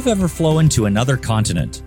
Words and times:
You've 0.00 0.18
ever 0.18 0.28
flown 0.28 0.70
to 0.70 0.86
another 0.86 1.18
continent, 1.18 1.82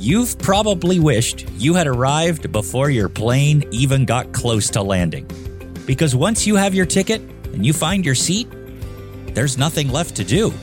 you've 0.00 0.38
probably 0.38 0.98
wished 0.98 1.46
you 1.58 1.74
had 1.74 1.86
arrived 1.86 2.50
before 2.50 2.88
your 2.88 3.10
plane 3.10 3.68
even 3.70 4.06
got 4.06 4.32
close 4.32 4.70
to 4.70 4.80
landing. 4.82 5.28
Because 5.84 6.16
once 6.16 6.46
you 6.46 6.56
have 6.56 6.74
your 6.74 6.86
ticket 6.86 7.20
and 7.52 7.66
you 7.66 7.74
find 7.74 8.02
your 8.02 8.14
seat, 8.14 8.48
there's 9.34 9.58
nothing 9.58 9.90
left 9.90 10.16
to 10.16 10.24
do. 10.24 10.54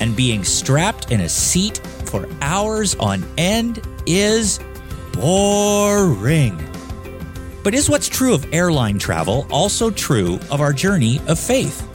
And 0.00 0.16
being 0.16 0.42
strapped 0.42 1.12
in 1.12 1.20
a 1.20 1.28
seat 1.28 1.78
for 2.06 2.28
hours 2.40 2.96
on 2.96 3.24
end 3.38 3.80
is 4.04 4.58
boring. 5.12 6.56
But 7.62 7.74
is 7.74 7.88
what's 7.88 8.08
true 8.08 8.34
of 8.34 8.44
airline 8.52 8.98
travel 8.98 9.46
also 9.52 9.88
true 9.88 10.40
of 10.50 10.60
our 10.60 10.72
journey 10.72 11.20
of 11.28 11.38
faith? 11.38 11.88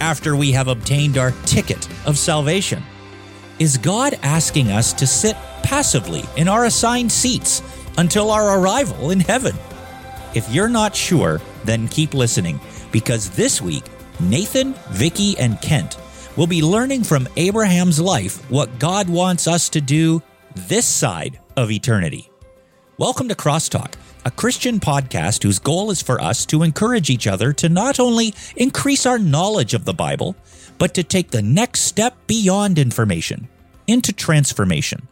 After 0.00 0.34
we 0.34 0.50
have 0.50 0.66
obtained 0.66 1.18
our 1.18 1.30
ticket 1.46 1.88
of 2.04 2.18
salvation, 2.18 2.82
is 3.58 3.76
God 3.76 4.18
asking 4.22 4.70
us 4.70 4.92
to 4.92 5.06
sit 5.06 5.36
passively 5.62 6.24
in 6.36 6.46
our 6.46 6.66
assigned 6.66 7.10
seats 7.10 7.62
until 7.98 8.30
our 8.30 8.60
arrival 8.60 9.10
in 9.10 9.18
heaven? 9.18 9.56
If 10.34 10.48
you're 10.50 10.68
not 10.68 10.94
sure, 10.94 11.40
then 11.64 11.88
keep 11.88 12.14
listening 12.14 12.60
because 12.92 13.30
this 13.30 13.60
week, 13.60 13.84
Nathan, 14.20 14.74
Vicki, 14.90 15.36
and 15.38 15.60
Kent 15.60 15.96
will 16.36 16.46
be 16.46 16.62
learning 16.62 17.02
from 17.02 17.28
Abraham's 17.36 17.98
life 17.98 18.48
what 18.48 18.78
God 18.78 19.08
wants 19.08 19.48
us 19.48 19.68
to 19.70 19.80
do 19.80 20.22
this 20.54 20.86
side 20.86 21.40
of 21.56 21.70
eternity. 21.72 22.30
Welcome 22.96 23.28
to 23.28 23.34
Crosstalk, 23.34 23.94
a 24.28 24.32
Christian 24.32 24.78
podcast 24.78 25.42
whose 25.42 25.58
goal 25.58 25.90
is 25.90 26.02
for 26.02 26.20
us 26.20 26.44
to 26.44 26.62
encourage 26.62 27.08
each 27.08 27.26
other 27.26 27.50
to 27.54 27.66
not 27.66 27.98
only 27.98 28.34
increase 28.56 29.06
our 29.06 29.18
knowledge 29.18 29.72
of 29.72 29.86
the 29.86 29.94
Bible, 29.94 30.36
but 30.76 30.92
to 30.92 31.02
take 31.02 31.30
the 31.30 31.40
next 31.40 31.80
step 31.80 32.14
beyond 32.26 32.78
information 32.78 33.48
into 33.86 34.12
transformation. 34.12 35.08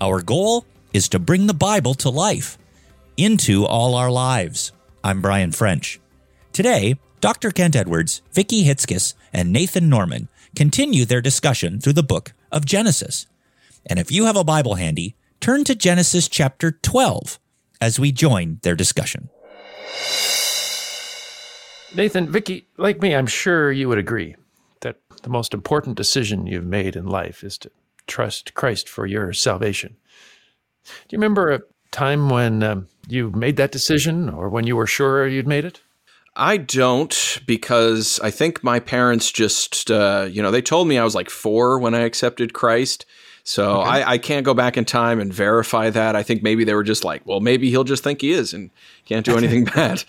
Our 0.00 0.22
goal 0.22 0.66
is 0.92 1.08
to 1.08 1.18
bring 1.18 1.48
the 1.48 1.52
Bible 1.52 1.94
to 1.94 2.10
life 2.10 2.56
into 3.16 3.66
all 3.66 3.96
our 3.96 4.08
lives. 4.08 4.70
I'm 5.02 5.20
Brian 5.20 5.50
French. 5.50 5.98
Today, 6.52 6.94
Dr. 7.20 7.50
Kent 7.50 7.74
Edwards, 7.74 8.22
Vicki 8.32 8.64
Hitzges, 8.64 9.14
and 9.32 9.52
Nathan 9.52 9.88
Norman 9.88 10.28
continue 10.54 11.04
their 11.04 11.20
discussion 11.20 11.80
through 11.80 11.94
the 11.94 12.04
book 12.04 12.34
of 12.52 12.64
Genesis. 12.64 13.26
And 13.84 13.98
if 13.98 14.12
you 14.12 14.26
have 14.26 14.36
a 14.36 14.44
Bible 14.44 14.76
handy, 14.76 15.16
turn 15.40 15.64
to 15.64 15.74
Genesis 15.74 16.28
chapter 16.28 16.70
12 16.70 17.40
as 17.84 18.00
we 18.00 18.10
join 18.10 18.58
their 18.62 18.74
discussion. 18.74 19.28
Nathan, 21.94 22.32
Vicki, 22.32 22.66
like 22.78 23.02
me, 23.02 23.14
I'm 23.14 23.26
sure 23.26 23.70
you 23.70 23.90
would 23.90 23.98
agree 23.98 24.36
that 24.80 24.96
the 25.22 25.28
most 25.28 25.52
important 25.52 25.96
decision 25.96 26.46
you've 26.46 26.64
made 26.64 26.96
in 26.96 27.06
life 27.06 27.44
is 27.44 27.58
to 27.58 27.70
trust 28.06 28.54
Christ 28.54 28.88
for 28.88 29.04
your 29.04 29.34
salvation. 29.34 29.96
Do 30.84 31.10
you 31.10 31.18
remember 31.18 31.52
a 31.52 31.60
time 31.90 32.30
when 32.30 32.62
um, 32.62 32.88
you 33.06 33.30
made 33.32 33.56
that 33.58 33.70
decision 33.70 34.30
or 34.30 34.48
when 34.48 34.66
you 34.66 34.76
were 34.76 34.86
sure 34.86 35.26
you'd 35.26 35.46
made 35.46 35.66
it? 35.66 35.80
I 36.34 36.56
don't 36.56 37.40
because 37.46 38.18
I 38.20 38.30
think 38.30 38.64
my 38.64 38.80
parents 38.80 39.30
just, 39.30 39.90
uh, 39.90 40.26
you 40.28 40.42
know, 40.42 40.50
they 40.50 40.62
told 40.62 40.88
me 40.88 40.96
I 40.96 41.04
was 41.04 41.14
like 41.14 41.28
four 41.28 41.78
when 41.78 41.94
I 41.94 42.00
accepted 42.00 42.54
Christ. 42.54 43.04
So 43.46 43.82
okay. 43.82 43.90
I, 43.90 44.12
I, 44.12 44.18
can't 44.18 44.42
go 44.42 44.54
back 44.54 44.78
in 44.78 44.86
time 44.86 45.20
and 45.20 45.32
verify 45.32 45.90
that. 45.90 46.16
I 46.16 46.22
think 46.22 46.42
maybe 46.42 46.64
they 46.64 46.72
were 46.72 46.82
just 46.82 47.04
like, 47.04 47.26
well, 47.26 47.40
maybe 47.40 47.68
he'll 47.68 47.84
just 47.84 48.02
think 48.02 48.22
he 48.22 48.32
is 48.32 48.54
and 48.54 48.70
can't 49.04 49.24
do 49.24 49.36
anything 49.36 49.64
bad. 49.66 50.02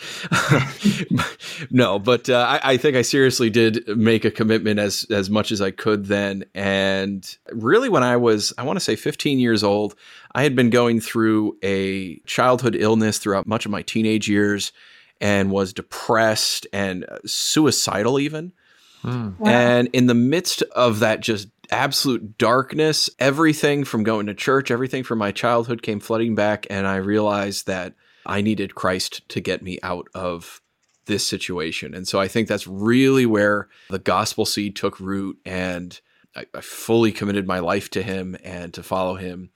no, 1.70 2.00
but 2.00 2.30
uh, 2.30 2.46
I, 2.48 2.72
I, 2.72 2.78
think 2.78 2.96
I 2.96 3.02
seriously 3.02 3.50
did 3.50 3.86
make 3.90 4.24
a 4.24 4.32
commitment 4.32 4.80
as 4.80 5.06
as 5.10 5.30
much 5.30 5.52
as 5.52 5.62
I 5.62 5.72
could 5.72 6.06
then. 6.06 6.46
And 6.56 7.30
really, 7.52 7.90
when 7.90 8.04
I 8.04 8.16
was, 8.16 8.54
I 8.58 8.64
want 8.64 8.78
to 8.78 8.86
say 8.86 8.96
15 8.96 9.38
years 9.38 9.66
old, 9.66 9.96
I 10.34 10.44
had 10.44 10.56
been 10.56 10.70
going 10.70 11.02
through 11.02 11.58
a 11.62 12.20
childhood 12.20 12.78
illness 12.80 13.18
throughout 13.18 13.46
much 13.46 13.66
of 13.66 13.72
my 13.72 13.82
teenage 13.82 14.30
years 14.30 14.72
and 15.20 15.52
was 15.52 15.74
depressed 15.74 16.68
and 16.72 17.04
uh, 17.04 17.20
suicidal 17.26 18.18
even. 18.18 18.54
Mm. 19.06 19.38
Wow. 19.38 19.50
And 19.50 19.90
in 19.94 20.08
the 20.08 20.16
midst 20.16 20.62
of 20.76 21.00
that 21.00 21.20
just 21.20 21.48
absolute 21.72 22.38
darkness. 22.38 23.10
Everything 23.20 23.84
from 23.84 24.04
going 24.04 24.26
to 24.28 24.34
church, 24.34 24.72
everything 24.72 25.04
from 25.04 25.20
my 25.20 25.32
childhood 25.32 25.82
came 25.82 26.00
flooding 26.00 26.36
back. 26.36 26.68
And 26.70 26.88
I 26.88 26.98
realized 26.98 27.68
that 27.68 27.94
I 28.26 28.42
needed 28.42 28.76
Christ 28.76 29.28
to 29.30 29.40
get 29.40 29.62
me 29.62 29.80
out 29.84 30.08
of 30.14 30.62
this 31.06 31.28
situation. 31.28 31.94
And 31.94 32.08
so 32.08 32.20
I 32.20 32.28
think 32.28 32.48
that's 32.48 32.68
really 32.68 33.26
where 33.26 33.70
the 33.90 34.00
gospel 34.00 34.46
seed 34.46 34.76
took 34.76 35.00
root. 35.00 35.38
And 35.46 36.00
I, 36.36 36.46
I 36.54 36.62
fully 36.62 37.12
committed 37.12 37.48
my 37.48 37.60
life 37.60 37.90
to 37.92 38.02
him 38.02 38.36
and 38.44 38.74
to 38.74 38.84
follow 38.84 39.16
him 39.16 39.52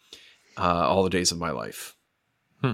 uh, 0.58 0.88
all 0.88 1.04
the 1.04 1.10
days 1.10 1.32
of 1.32 1.40
my 1.40 1.52
life. 1.52 1.96
Hmm. 2.62 2.74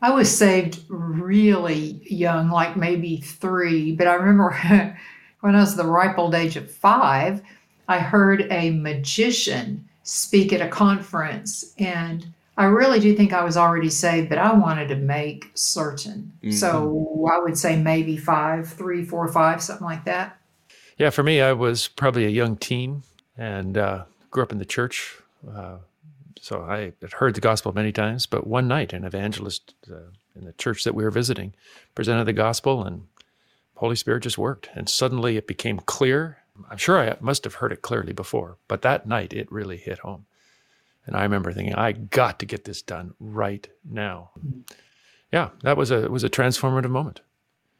I 0.00 0.10
was 0.10 0.34
saved 0.34 0.84
really 0.88 2.00
young, 2.08 2.50
like 2.50 2.76
maybe 2.76 3.18
three, 3.18 3.92
but 3.92 4.06
I 4.06 4.14
remember 4.14 4.50
when 5.40 5.54
I 5.54 5.60
was 5.60 5.76
the 5.76 5.86
ripe 5.86 6.18
old 6.18 6.34
age 6.34 6.56
of 6.56 6.70
five, 6.70 7.42
I 7.88 7.98
heard 7.98 8.46
a 8.50 8.70
magician 8.70 9.88
speak 10.02 10.52
at 10.52 10.60
a 10.60 10.68
conference, 10.68 11.74
and 11.78 12.26
I 12.56 12.64
really 12.64 13.00
do 13.00 13.14
think 13.14 13.32
I 13.32 13.44
was 13.44 13.56
already 13.56 13.90
saved, 13.90 14.28
but 14.28 14.38
I 14.38 14.52
wanted 14.54 14.88
to 14.88 14.96
make 14.96 15.50
certain. 15.54 16.32
Mm-hmm. 16.42 16.52
So 16.52 17.28
I 17.30 17.38
would 17.38 17.58
say 17.58 17.80
maybe 17.80 18.16
five, 18.16 18.68
three, 18.68 19.04
four, 19.04 19.28
five, 19.28 19.62
something 19.62 19.86
like 19.86 20.04
that. 20.04 20.38
Yeah, 20.96 21.10
for 21.10 21.22
me, 21.22 21.40
I 21.40 21.52
was 21.52 21.88
probably 21.88 22.24
a 22.24 22.30
young 22.30 22.56
teen 22.56 23.02
and 23.36 23.76
uh, 23.76 24.04
grew 24.30 24.42
up 24.42 24.52
in 24.52 24.58
the 24.58 24.64
church. 24.64 25.16
Uh, 25.46 25.78
so 26.40 26.62
I 26.62 26.92
had 27.02 27.12
heard 27.12 27.34
the 27.34 27.40
gospel 27.40 27.72
many 27.72 27.92
times, 27.92 28.24
but 28.24 28.46
one 28.46 28.68
night 28.68 28.92
an 28.92 29.04
evangelist 29.04 29.74
uh, 29.90 30.10
in 30.34 30.44
the 30.44 30.52
church 30.54 30.84
that 30.84 30.94
we 30.94 31.04
were 31.04 31.10
visiting 31.10 31.54
presented 31.94 32.24
the 32.24 32.32
gospel, 32.32 32.84
and 32.84 33.06
Holy 33.74 33.96
Spirit 33.96 34.22
just 34.22 34.38
worked. 34.38 34.70
And 34.74 34.88
suddenly 34.88 35.36
it 35.36 35.46
became 35.46 35.80
clear 35.80 36.38
I'm 36.70 36.76
sure 36.78 36.98
I 36.98 37.16
must 37.20 37.44
have 37.44 37.54
heard 37.54 37.72
it 37.72 37.82
clearly 37.82 38.12
before, 38.12 38.58
but 38.68 38.82
that 38.82 39.06
night 39.06 39.32
it 39.32 39.50
really 39.50 39.76
hit 39.76 39.98
home. 40.00 40.26
And 41.04 41.16
I 41.16 41.22
remember 41.22 41.52
thinking, 41.52 41.74
I 41.74 41.92
got 41.92 42.38
to 42.40 42.46
get 42.46 42.64
this 42.64 42.82
done 42.82 43.14
right 43.20 43.68
now. 43.84 44.30
Yeah, 45.32 45.50
that 45.62 45.76
was 45.76 45.90
a 45.90 46.10
was 46.10 46.24
a 46.24 46.30
transformative 46.30 46.90
moment. 46.90 47.20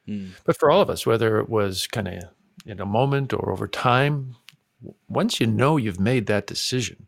Mm. 0.08 0.30
But 0.44 0.58
for 0.58 0.70
all 0.70 0.80
of 0.80 0.90
us, 0.90 1.06
whether 1.06 1.38
it 1.38 1.48
was 1.48 1.86
kind 1.86 2.08
of 2.08 2.24
in 2.64 2.80
a 2.80 2.86
moment 2.86 3.32
or 3.32 3.50
over 3.50 3.66
time, 3.66 4.36
once 5.08 5.40
you 5.40 5.46
know 5.46 5.76
you've 5.76 6.00
made 6.00 6.26
that 6.26 6.46
decision 6.46 7.06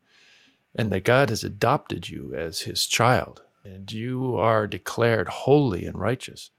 and 0.75 0.91
that 0.91 1.05
God 1.05 1.31
has 1.31 1.45
adopted 1.45 2.09
you 2.09 2.35
as 2.35 2.61
his 2.61 2.87
child 2.87 3.43
and 3.65 3.93
you 3.93 4.37
are 4.37 4.67
declared 4.67 5.29
holy 5.29 5.85
and 5.85 5.99
righteous. 5.99 6.51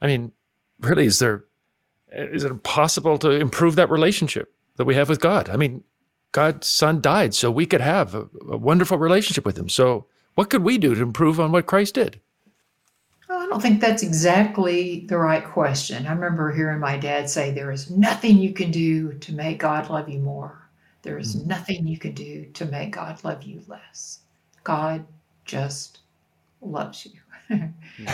I 0.00 0.06
mean, 0.06 0.32
really, 0.80 1.06
is 1.06 1.18
there 1.18 1.44
is 2.14 2.44
it 2.44 2.50
impossible 2.50 3.18
to 3.18 3.30
improve 3.30 3.76
that 3.76 3.90
relationship 3.90 4.52
that 4.76 4.84
we 4.84 4.94
have 4.94 5.08
with 5.08 5.20
God? 5.20 5.48
I 5.48 5.56
mean, 5.56 5.82
God's 6.32 6.66
son 6.66 7.00
died 7.00 7.34
so 7.34 7.50
we 7.50 7.66
could 7.66 7.80
have 7.80 8.14
a, 8.14 8.28
a 8.48 8.56
wonderful 8.56 8.98
relationship 8.98 9.44
with 9.44 9.58
him. 9.58 9.68
So, 9.68 10.06
what 10.34 10.48
could 10.48 10.62
we 10.62 10.78
do 10.78 10.94
to 10.94 11.02
improve 11.02 11.38
on 11.38 11.52
what 11.52 11.66
Christ 11.66 11.94
did? 11.94 12.20
I 13.28 13.46
don't 13.46 13.60
think 13.60 13.80
that's 13.80 14.02
exactly 14.02 15.06
the 15.08 15.18
right 15.18 15.44
question. 15.44 16.06
I 16.06 16.12
remember 16.12 16.52
hearing 16.52 16.80
my 16.80 16.96
dad 16.96 17.28
say, 17.28 17.50
There 17.50 17.70
is 17.70 17.90
nothing 17.90 18.38
you 18.38 18.52
can 18.52 18.70
do 18.70 19.12
to 19.14 19.32
make 19.32 19.58
God 19.58 19.90
love 19.90 20.08
you 20.08 20.20
more. 20.20 20.68
There 21.02 21.18
is 21.18 21.36
mm-hmm. 21.36 21.48
nothing 21.48 21.86
you 21.86 21.98
can 21.98 22.12
do 22.12 22.46
to 22.54 22.64
make 22.66 22.92
God 22.92 23.22
love 23.24 23.42
you 23.42 23.62
less. 23.68 24.20
God 24.64 25.04
just 25.44 26.00
loves 26.60 27.06
you. 27.06 27.20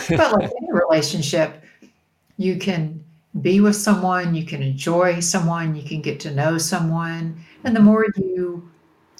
but 0.09 0.33
like 0.33 0.51
any 0.61 0.71
relationship, 0.71 1.63
you 2.37 2.57
can 2.57 3.03
be 3.41 3.59
with 3.59 3.75
someone, 3.75 4.35
you 4.35 4.45
can 4.45 4.61
enjoy 4.61 5.19
someone, 5.19 5.75
you 5.75 5.83
can 5.83 6.01
get 6.01 6.19
to 6.21 6.31
know 6.31 6.57
someone. 6.57 7.43
And 7.63 7.75
the 7.75 7.79
more 7.79 8.05
you, 8.15 8.69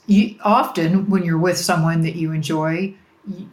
you 0.07 0.35
often 0.43 1.09
when 1.09 1.23
you're 1.23 1.37
with 1.37 1.57
someone 1.57 2.01
that 2.01 2.15
you 2.15 2.31
enjoy, 2.31 2.95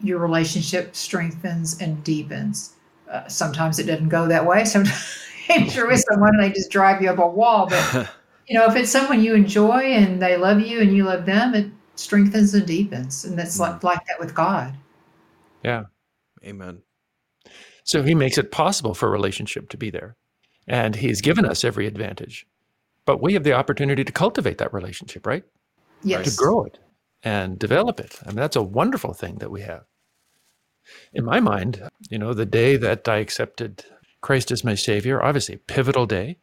your 0.02 0.18
relationship 0.18 0.94
strengthens 0.96 1.80
and 1.80 2.02
deepens. 2.02 2.74
Uh, 3.10 3.26
sometimes 3.28 3.78
it 3.78 3.84
doesn't 3.84 4.08
go 4.08 4.26
that 4.26 4.44
way. 4.44 4.64
Sometimes 5.48 5.76
you're 5.76 5.86
with 5.86 6.04
someone 6.10 6.34
and 6.34 6.42
they 6.42 6.50
just 6.50 6.70
drive 6.70 7.00
you 7.00 7.08
up 7.08 7.18
a 7.18 7.26
wall. 7.26 7.68
But 7.68 8.10
you 8.48 8.58
know, 8.58 8.66
if 8.66 8.74
it's 8.74 8.90
someone 8.90 9.22
you 9.22 9.34
enjoy 9.34 9.80
and 9.80 10.20
they 10.20 10.36
love 10.36 10.60
you 10.60 10.80
and 10.80 10.96
you 10.96 11.04
love 11.04 11.24
them, 11.24 11.54
it 11.54 11.70
strengthens 11.94 12.54
and 12.54 12.66
deepens. 12.66 13.24
And 13.24 13.38
that's 13.38 13.60
like, 13.60 13.84
like 13.84 14.04
that 14.06 14.18
with 14.18 14.34
God. 14.34 14.74
Yeah. 15.62 15.84
Amen. 16.44 16.82
So 17.84 18.02
he 18.02 18.14
makes 18.14 18.38
it 18.38 18.50
possible 18.50 18.94
for 18.94 19.06
a 19.06 19.10
relationship 19.10 19.68
to 19.70 19.76
be 19.76 19.90
there. 19.90 20.16
And 20.66 20.96
he's 20.96 21.20
given 21.20 21.44
us 21.44 21.64
every 21.64 21.86
advantage. 21.86 22.46
But 23.04 23.22
we 23.22 23.34
have 23.34 23.44
the 23.44 23.52
opportunity 23.52 24.04
to 24.04 24.12
cultivate 24.12 24.58
that 24.58 24.74
relationship, 24.74 25.26
right? 25.26 25.44
Yes. 26.02 26.30
To 26.30 26.36
grow 26.36 26.64
it 26.64 26.78
and 27.22 27.58
develop 27.58 28.00
it. 28.00 28.18
I 28.24 28.28
mean, 28.28 28.36
that's 28.36 28.56
a 28.56 28.62
wonderful 28.62 29.12
thing 29.12 29.36
that 29.36 29.50
we 29.50 29.62
have. 29.62 29.84
In 31.12 31.24
my 31.24 31.40
mind, 31.40 31.88
you 32.10 32.18
know, 32.18 32.34
the 32.34 32.46
day 32.46 32.76
that 32.76 33.08
I 33.08 33.16
accepted 33.16 33.84
Christ 34.20 34.50
as 34.50 34.64
my 34.64 34.74
Savior, 34.74 35.22
obviously 35.22 35.56
pivotal 35.56 36.06
day, 36.06 36.38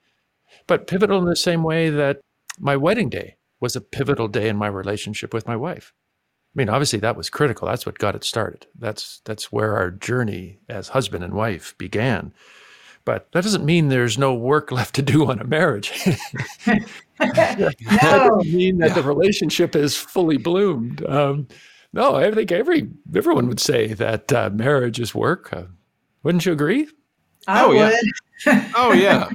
but 0.68 0.88
pivotal 0.88 1.20
in 1.20 1.26
the 1.26 1.36
same 1.36 1.64
way 1.64 1.90
that 1.90 2.20
my 2.60 2.76
wedding 2.76 3.10
day 3.10 3.36
was 3.60 3.76
a 3.76 3.82
pivotal 3.82 4.28
day 4.28 4.50
in 4.50 4.58
my 4.58 4.68
relationship 4.68 5.34
with 5.34 5.48
my 5.48 5.56
wife. 5.56 5.94
I 6.54 6.60
mean, 6.60 6.70
obviously 6.70 7.00
that 7.00 7.16
was 7.16 7.30
critical. 7.30 7.68
That's 7.68 7.86
what 7.86 7.98
got 7.98 8.16
it 8.16 8.24
started. 8.24 8.68
That's 8.78 9.22
that's 9.26 9.52
where 9.52 9.76
our 9.76 9.90
journey 9.90 10.60
as 10.70 10.90
husband 10.90 11.24
and 11.24 11.34
wife 11.34 11.76
began. 11.78 12.34
But 13.06 13.32
that 13.34 13.44
doesn't 13.44 13.66
mean 13.66 13.90
there's 13.90 14.18
no 14.18 14.34
work 14.34 14.72
left 14.72 14.96
to 14.96 15.02
do 15.02 15.30
on 15.30 15.40
a 15.40 15.44
marriage. 15.44 15.92
that 16.66 17.68
doesn't 18.02 18.54
mean 18.54 18.78
that 18.80 18.96
the 18.96 19.04
relationship 19.04 19.76
is 19.76 19.96
fully 19.98 20.38
bloomed. 20.38 21.06
Um, 21.06 21.48
no, 21.92 22.16
I 22.16 22.32
think 22.32 22.52
every 22.52 22.90
everyone 23.16 23.48
would 23.48 23.60
say 23.60 23.94
that 23.94 24.32
uh, 24.34 24.50
marriage 24.54 25.00
is 25.00 25.14
work. 25.14 25.52
Uh, 25.54 25.64
wouldn't 26.24 26.46
you 26.46 26.52
agree? 26.52 26.88
I 27.48 27.64
Oh, 27.64 27.68
would. 27.70 27.78
yeah. 28.46 28.70
Oh 28.76 28.92
yeah. 28.94 29.30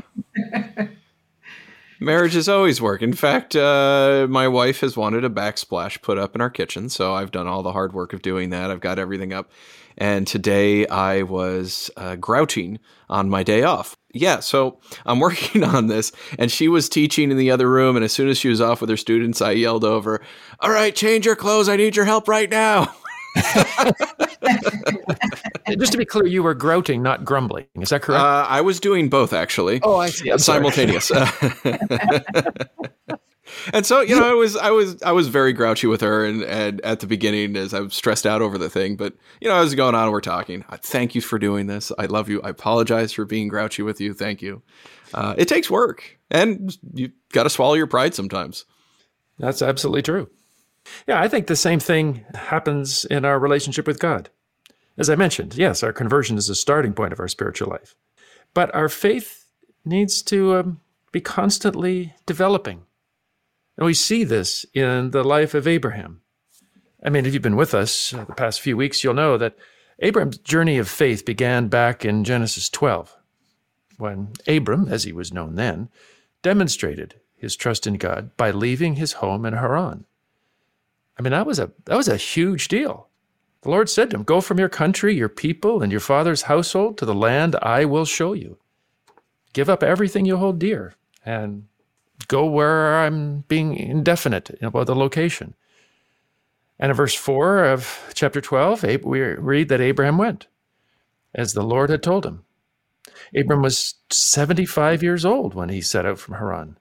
Marriage 2.01 2.37
is 2.37 2.49
always 2.49 2.81
work. 2.81 3.03
In 3.03 3.13
fact, 3.13 3.57
uh, 3.57 4.27
my 4.31 4.47
wife 4.47 4.81
has 4.81 4.97
wanted 4.97 5.25
a 5.25 5.31
backsplash 5.31 6.01
put 6.01 6.17
up 6.17 6.35
in 6.37 6.41
our 6.41 6.51
kitchen, 6.51 6.89
so 6.89 7.13
I've 7.15 7.33
done 7.33 7.49
all 7.49 7.63
the 7.65 7.73
hard 7.73 7.93
work 7.93 8.13
of 8.13 8.23
doing 8.23 8.51
that. 8.51 8.71
I've 8.71 8.81
got 8.81 9.01
everything 9.01 9.33
up, 9.33 9.51
and 9.99 10.27
today 10.27 10.87
I 10.87 11.23
was 11.23 11.91
uh, 11.97 12.17
grouting 12.17 12.79
on 13.11 13.29
my 13.29 13.43
day 13.43 13.63
off. 13.63 13.97
Yeah, 14.15 14.41
so 14.41 14.81
I'm 15.05 15.21
working 15.29 15.63
on 15.65 15.89
this, 15.89 16.13
and 16.39 16.51
she 16.51 16.69
was 16.69 16.89
teaching 16.89 17.31
in 17.31 17.37
the 17.37 17.51
other 17.51 17.69
room, 17.71 17.97
and 17.97 18.05
as 18.05 18.13
soon 18.13 18.29
as 18.29 18.39
she 18.39 18.49
was 18.49 18.61
off 18.61 18.81
with 18.81 18.89
her 18.89 18.97
students, 18.97 19.43
I 19.43 19.51
yelled 19.53 19.85
over, 19.85 20.23
"All 20.61 20.71
right, 20.71 20.95
change 20.95 21.27
your 21.27 21.37
clothes. 21.37 21.69
I 21.69 21.77
need 21.77 21.95
your 21.97 22.07
help 22.07 22.29
right 22.29 22.49
now." 22.49 22.95
Just 25.79 25.93
to 25.93 25.99
be 25.99 26.05
clear, 26.05 26.27
you 26.27 26.43
were 26.43 26.55
grouting, 26.55 27.03
not 27.03 27.25
grumbling. 27.25 27.67
Is 27.77 27.91
that 27.91 28.03
correct? 28.03 28.23
Uh, 28.23 28.47
I 28.49 28.61
was 28.63 28.81
doing 28.81 29.09
both 29.09 29.33
actually. 29.33 29.81
oh, 29.83 29.97
I 29.97 30.09
see. 30.09 30.31
I'm 30.31 30.39
simultaneous. 30.39 31.13
and 33.73 33.87
so, 33.87 34.01
you 34.01 34.19
know, 34.19 34.29
I 34.29 34.35
was 34.35 34.57
I 34.57 34.71
was 34.71 35.03
I 35.03 35.13
was 35.13 35.29
very 35.29 35.53
grouchy 35.53 35.87
with 35.87 36.01
her 36.01 36.25
and, 36.25 36.43
and 36.43 36.81
at 36.83 37.01
the 37.01 37.07
beginning 37.07 37.57
as 37.57 37.75
I 37.75 37.81
was 37.81 37.95
stressed 37.95 38.27
out 38.27 38.43
over 38.43 38.59
the 38.59 38.71
thing, 38.71 38.97
but 38.97 39.15
you 39.41 39.49
know, 39.49 39.57
as 39.57 39.75
going 39.75 39.95
on, 39.95 40.11
we're 40.11 40.21
talking. 40.21 40.65
I 40.69 40.77
thank 40.77 41.15
you 41.15 41.21
for 41.21 41.39
doing 41.39 41.67
this. 41.67 41.93
I 41.99 42.07
love 42.07 42.29
you. 42.29 42.41
I 42.43 42.51
apologize 42.51 43.13
for 43.13 43.25
being 43.25 43.49
grouchy 43.49 43.83
with 43.83 44.01
you. 44.01 44.15
Thank 44.15 44.43
you. 44.43 44.63
Uh, 45.15 45.35
it 45.39 45.49
takes 45.49 45.71
work, 45.71 46.19
and 46.31 46.77
you 46.95 47.11
got 47.33 47.45
to 47.45 47.51
swallow 47.51 47.75
your 47.75 47.87
pride 47.87 48.15
sometimes. 48.15 48.65
That's 49.39 49.63
absolutely 49.63 50.03
true. 50.03 50.29
Yeah, 51.07 51.21
I 51.21 51.29
think 51.29 51.47
the 51.47 51.57
same 51.57 51.81
thing 51.81 52.25
happens 52.35 53.05
in 53.05 53.25
our 53.25 53.39
relationship 53.39 53.87
with 53.87 53.99
God. 53.99 54.31
As 54.97 55.09
I 55.09 55.15
mentioned, 55.15 55.55
yes, 55.57 55.83
our 55.83 55.93
conversion 55.93 56.37
is 56.37 56.49
a 56.49 56.55
starting 56.55 56.93
point 56.93 57.13
of 57.13 57.21
our 57.21 57.29
spiritual 57.29 57.69
life, 57.69 57.95
but 58.53 58.75
our 58.75 58.89
faith 58.89 59.47
needs 59.85 60.23
to 60.23 60.57
um, 60.57 60.81
be 61.13 61.21
constantly 61.21 62.15
developing. 62.27 62.83
And 63.79 63.87
we 63.87 63.95
see 63.95 64.25
this 64.25 64.67
in 64.75 65.13
the 65.13 65.23
life 65.23 65.55
of 65.55 65.69
Abraham. 65.69 66.21
I 67.03 67.11
mean, 67.11 67.25
if 67.25 67.33
you've 67.33 67.43
been 67.45 67.55
with 67.55 67.75
us 67.75 68.13
uh, 68.13 68.25
the 68.25 68.35
past 68.35 68.61
few 68.61 68.77
weeks, 68.77 69.05
you'll 69.05 69.15
know 69.15 69.39
that 69.39 69.57
Abraham's 70.01 70.39
journey 70.39 70.79
of 70.79 70.89
faith 70.89 71.25
began 71.25 71.69
back 71.69 72.05
in 72.05 72.25
Genesis 72.25 72.69
12, 72.69 73.17
when 73.97 74.33
Abram, 74.49 74.89
as 74.89 75.05
he 75.05 75.13
was 75.13 75.33
known 75.33 75.55
then, 75.55 75.91
demonstrated 76.43 77.21
his 77.37 77.55
trust 77.55 77.87
in 77.87 77.95
God 77.95 78.37
by 78.37 78.51
leaving 78.51 78.97
his 78.97 79.15
home 79.15 79.47
in 79.47 79.55
Haran. 79.55 80.05
I 81.17 81.23
mean, 81.23 81.31
that 81.31 81.47
was 81.47 81.61
a 81.61 81.71
that 81.85 81.97
was 81.97 82.09
a 82.09 82.17
huge 82.17 82.67
deal. 82.67 83.09
The 83.63 83.71
Lord 83.71 83.89
said 83.89 84.11
to 84.11 84.17
him, 84.17 84.23
Go 84.25 84.41
from 84.41 84.59
your 84.59 84.69
country, 84.69 85.15
your 85.15 85.29
people, 85.29 85.83
and 85.83 85.93
your 85.93 86.01
father's 86.01 86.43
household 86.43 86.99
to 86.99 87.05
the 87.05 87.15
land 87.15 87.55
I 87.63 87.85
will 87.85 88.05
show 88.05 88.33
you. 88.33 88.59
Give 89.53 89.69
up 89.69 89.85
everything 89.85 90.25
you 90.25 90.37
hold 90.37 90.59
dear 90.59 90.95
and 91.25 91.67
go 92.29 92.47
where 92.47 92.99
I'm 92.99 93.41
being 93.49 93.75
indefinite 93.75 94.51
about 94.63 94.87
the 94.87 94.95
location. 94.95 95.55
And 96.79 96.91
in 96.91 96.97
verse 96.97 97.15
4 97.15 97.65
of 97.65 98.11
chapter 98.15 98.41
12, 98.41 98.83
we 99.05 99.21
read 99.21 99.69
that 99.69 99.81
Abraham 99.81 100.19
went, 100.19 100.47
as 101.35 101.53
the 101.53 101.63
Lord 101.63 101.91
had 101.91 102.03
told 102.03 102.25
him. 102.25 102.45
Abram 103.37 103.63
was 103.63 103.95
75 104.11 105.03
years 105.03 105.25
old 105.25 105.55
when 105.55 105.69
he 105.69 105.81
set 105.81 106.07
out 106.07 106.19
from 106.19 106.35
Haran. 106.35 106.79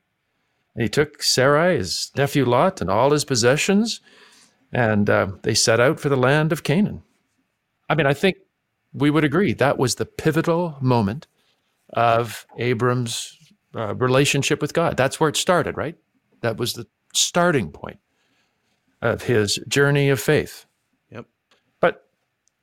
And 0.75 0.83
he 0.83 0.89
took 0.89 1.23
Sarai, 1.23 1.77
his 1.77 2.11
nephew 2.15 2.45
Lot, 2.45 2.81
and 2.81 2.89
all 2.89 3.11
his 3.11 3.25
possessions, 3.25 3.99
and 4.71 5.09
uh, 5.09 5.27
they 5.41 5.55
set 5.55 5.79
out 5.79 5.99
for 5.99 6.09
the 6.09 6.15
land 6.15 6.51
of 6.51 6.63
Canaan. 6.63 7.01
I 7.89 7.95
mean, 7.95 8.05
I 8.05 8.13
think 8.13 8.37
we 8.93 9.09
would 9.09 9.23
agree 9.23 9.53
that 9.53 9.77
was 9.77 9.95
the 9.95 10.05
pivotal 10.05 10.77
moment 10.81 11.27
of 11.93 12.45
Abram's 12.57 13.36
uh, 13.77 13.93
relationship 13.95 14.61
with 14.61 14.73
God. 14.73 14.97
That's 14.97 15.19
where 15.19 15.29
it 15.29 15.37
started, 15.37 15.77
right? 15.77 15.95
That 16.41 16.57
was 16.57 16.73
the 16.73 16.87
starting 17.13 17.71
point 17.71 17.99
of 19.01 19.23
his 19.23 19.59
journey 19.67 20.09
of 20.09 20.19
faith. 20.19 20.65
Yep. 21.11 21.25
But 21.79 22.07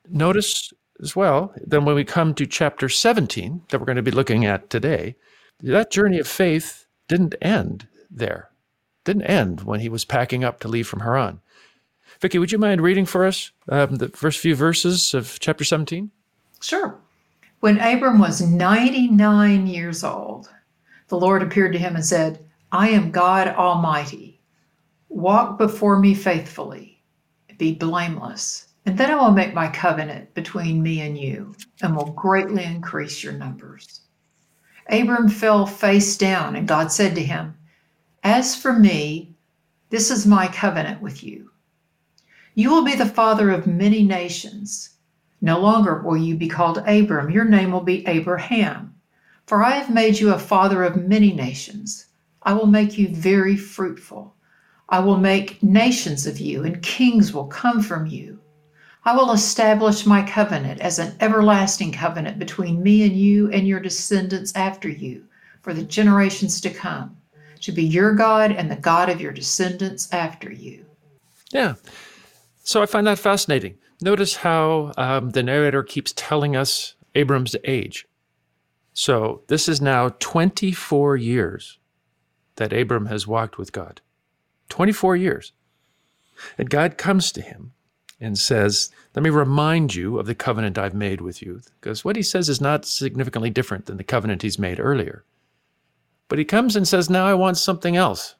notice 0.08 0.72
as 1.00 1.14
well, 1.14 1.54
then 1.56 1.84
when 1.84 1.94
we 1.94 2.04
come 2.04 2.34
to 2.34 2.46
chapter 2.46 2.88
17 2.88 3.62
that 3.68 3.78
we're 3.78 3.86
going 3.86 3.96
to 3.96 4.02
be 4.02 4.10
looking 4.10 4.44
at 4.44 4.70
today, 4.70 5.16
that 5.60 5.90
journey 5.90 6.18
of 6.18 6.26
faith 6.26 6.86
didn't 7.08 7.34
end 7.40 7.88
there. 8.10 8.50
Didn't 9.04 9.22
end 9.22 9.62
when 9.62 9.80
he 9.80 9.88
was 9.88 10.04
packing 10.04 10.44
up 10.44 10.60
to 10.60 10.68
leave 10.68 10.88
from 10.88 11.00
Haran. 11.00 11.40
Vicki, 12.20 12.38
would 12.38 12.52
you 12.52 12.58
mind 12.58 12.80
reading 12.80 13.06
for 13.06 13.24
us 13.24 13.50
um, 13.68 13.96
the 13.96 14.08
first 14.08 14.38
few 14.38 14.54
verses 14.54 15.14
of 15.14 15.38
chapter 15.40 15.64
17? 15.64 16.10
Sure. 16.60 16.98
When 17.60 17.78
Abram 17.80 18.18
was 18.18 18.40
99 18.40 19.66
years 19.66 20.04
old, 20.04 20.48
the 21.08 21.18
Lord 21.18 21.42
appeared 21.42 21.72
to 21.72 21.78
him 21.78 21.96
and 21.96 22.04
said, 22.04 22.44
I 22.72 22.88
am 22.88 23.10
God 23.10 23.48
Almighty. 23.48 24.40
Walk 25.08 25.58
before 25.58 25.98
me 25.98 26.14
faithfully, 26.14 27.02
be 27.56 27.74
blameless, 27.74 28.68
and 28.86 28.98
then 28.98 29.10
I 29.10 29.14
will 29.14 29.30
make 29.30 29.54
my 29.54 29.68
covenant 29.68 30.34
between 30.34 30.82
me 30.82 31.00
and 31.00 31.16
you, 31.16 31.54
and 31.82 31.94
will 31.94 32.10
greatly 32.10 32.64
increase 32.64 33.22
your 33.22 33.32
numbers. 33.32 34.00
Abram 34.88 35.28
fell 35.28 35.66
face 35.66 36.16
down, 36.16 36.56
and 36.56 36.66
God 36.68 36.90
said 36.90 37.14
to 37.14 37.22
him, 37.22 37.56
As 38.22 38.56
for 38.56 38.72
me, 38.72 39.34
this 39.90 40.10
is 40.10 40.26
my 40.26 40.48
covenant 40.48 41.00
with 41.00 41.22
you. 41.22 41.50
You 42.54 42.70
will 42.70 42.84
be 42.84 42.94
the 42.94 43.06
father 43.06 43.50
of 43.50 43.66
many 43.66 44.02
nations. 44.02 44.90
No 45.40 45.60
longer 45.60 46.02
will 46.02 46.16
you 46.16 46.36
be 46.36 46.48
called 46.48 46.78
Abram, 46.86 47.30
your 47.30 47.44
name 47.44 47.72
will 47.72 47.82
be 47.82 48.06
Abraham. 48.06 48.93
For 49.46 49.62
I 49.62 49.72
have 49.72 49.92
made 49.92 50.18
you 50.18 50.32
a 50.32 50.38
father 50.38 50.82
of 50.82 50.96
many 50.96 51.32
nations. 51.32 52.06
I 52.42 52.54
will 52.54 52.66
make 52.66 52.96
you 52.96 53.08
very 53.08 53.56
fruitful. 53.56 54.34
I 54.88 55.00
will 55.00 55.16
make 55.16 55.62
nations 55.62 56.26
of 56.26 56.38
you, 56.38 56.64
and 56.64 56.82
kings 56.82 57.32
will 57.32 57.46
come 57.46 57.82
from 57.82 58.06
you. 58.06 58.40
I 59.04 59.14
will 59.14 59.32
establish 59.32 60.06
my 60.06 60.22
covenant 60.22 60.80
as 60.80 60.98
an 60.98 61.14
everlasting 61.20 61.92
covenant 61.92 62.38
between 62.38 62.82
me 62.82 63.02
and 63.04 63.14
you 63.14 63.50
and 63.50 63.66
your 63.68 63.80
descendants 63.80 64.52
after 64.54 64.88
you 64.88 65.24
for 65.60 65.74
the 65.74 65.82
generations 65.82 66.60
to 66.62 66.70
come, 66.70 67.16
to 67.60 67.72
be 67.72 67.82
your 67.82 68.14
God 68.14 68.50
and 68.52 68.70
the 68.70 68.76
God 68.76 69.10
of 69.10 69.20
your 69.20 69.32
descendants 69.32 70.10
after 70.12 70.50
you. 70.50 70.86
Yeah. 71.50 71.74
So 72.62 72.82
I 72.82 72.86
find 72.86 73.06
that 73.06 73.18
fascinating. 73.18 73.76
Notice 74.00 74.36
how 74.36 74.92
um, 74.96 75.30
the 75.30 75.42
narrator 75.42 75.82
keeps 75.82 76.12
telling 76.16 76.56
us 76.56 76.94
Abram's 77.14 77.56
age. 77.64 78.06
So 78.94 79.42
this 79.48 79.68
is 79.68 79.80
now 79.80 80.10
24 80.20 81.16
years 81.16 81.78
that 82.56 82.72
Abram 82.72 83.06
has 83.06 83.26
walked 83.26 83.58
with 83.58 83.72
God. 83.72 84.00
24 84.68 85.16
years. 85.16 85.52
And 86.56 86.70
God 86.70 86.96
comes 86.96 87.32
to 87.32 87.42
him 87.42 87.72
and 88.20 88.38
says, 88.38 88.90
Let 89.14 89.22
me 89.22 89.30
remind 89.30 89.94
you 89.94 90.18
of 90.18 90.26
the 90.26 90.34
covenant 90.34 90.78
I've 90.78 90.94
made 90.94 91.20
with 91.20 91.42
you. 91.42 91.60
Because 91.80 92.04
what 92.04 92.16
he 92.16 92.22
says 92.22 92.48
is 92.48 92.60
not 92.60 92.84
significantly 92.84 93.50
different 93.50 93.86
than 93.86 93.96
the 93.96 94.04
covenant 94.04 94.42
he's 94.42 94.58
made 94.58 94.80
earlier. 94.80 95.24
But 96.28 96.38
he 96.38 96.44
comes 96.44 96.76
and 96.76 96.86
says, 96.86 97.10
Now 97.10 97.26
I 97.26 97.34
want 97.34 97.58
something 97.58 97.96
else. 97.96 98.36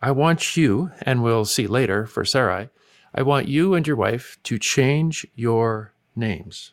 I 0.00 0.10
want 0.10 0.56
you, 0.56 0.90
and 1.02 1.22
we'll 1.22 1.44
see 1.44 1.66
later 1.66 2.06
for 2.06 2.24
Sarai, 2.24 2.68
I 3.14 3.22
want 3.22 3.48
you 3.48 3.74
and 3.74 3.86
your 3.86 3.96
wife 3.96 4.38
to 4.44 4.58
change 4.58 5.26
your 5.34 5.94
names. 6.14 6.72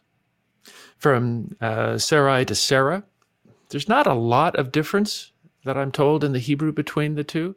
From 1.03 1.53
uh, 1.59 1.97
Sarai 1.97 2.45
to 2.45 2.55
Sarah, 2.55 3.03
there's 3.67 3.89
not 3.89 4.07
a 4.07 4.13
lot 4.13 4.55
of 4.55 4.71
difference 4.71 5.33
that 5.65 5.77
I'm 5.77 5.91
told 5.91 6.23
in 6.23 6.31
the 6.31 6.39
Hebrew 6.39 6.71
between 6.71 7.15
the 7.15 7.25
two, 7.25 7.55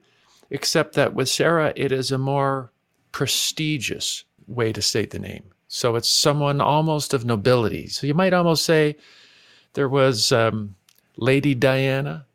except 0.51 0.95
that 0.95 1.15
with 1.15 1.29
Sarah, 1.29 1.73
it 1.77 1.93
is 1.93 2.11
a 2.11 2.19
more 2.19 2.73
prestigious 3.13 4.25
way 4.49 4.73
to 4.73 4.83
state 4.83 5.11
the 5.11 5.21
name. 5.21 5.45
So 5.69 5.95
it's 5.95 6.09
someone 6.09 6.61
almost 6.61 7.15
of 7.15 7.25
nobility. 7.25 7.87
So 7.87 8.09
you 8.09 8.15
might 8.15 8.33
almost 8.33 8.65
say 8.65 8.97
there 9.75 9.89
was 9.89 10.33
um, 10.33 10.75
Lady 11.17 11.55
Diana 11.55 12.27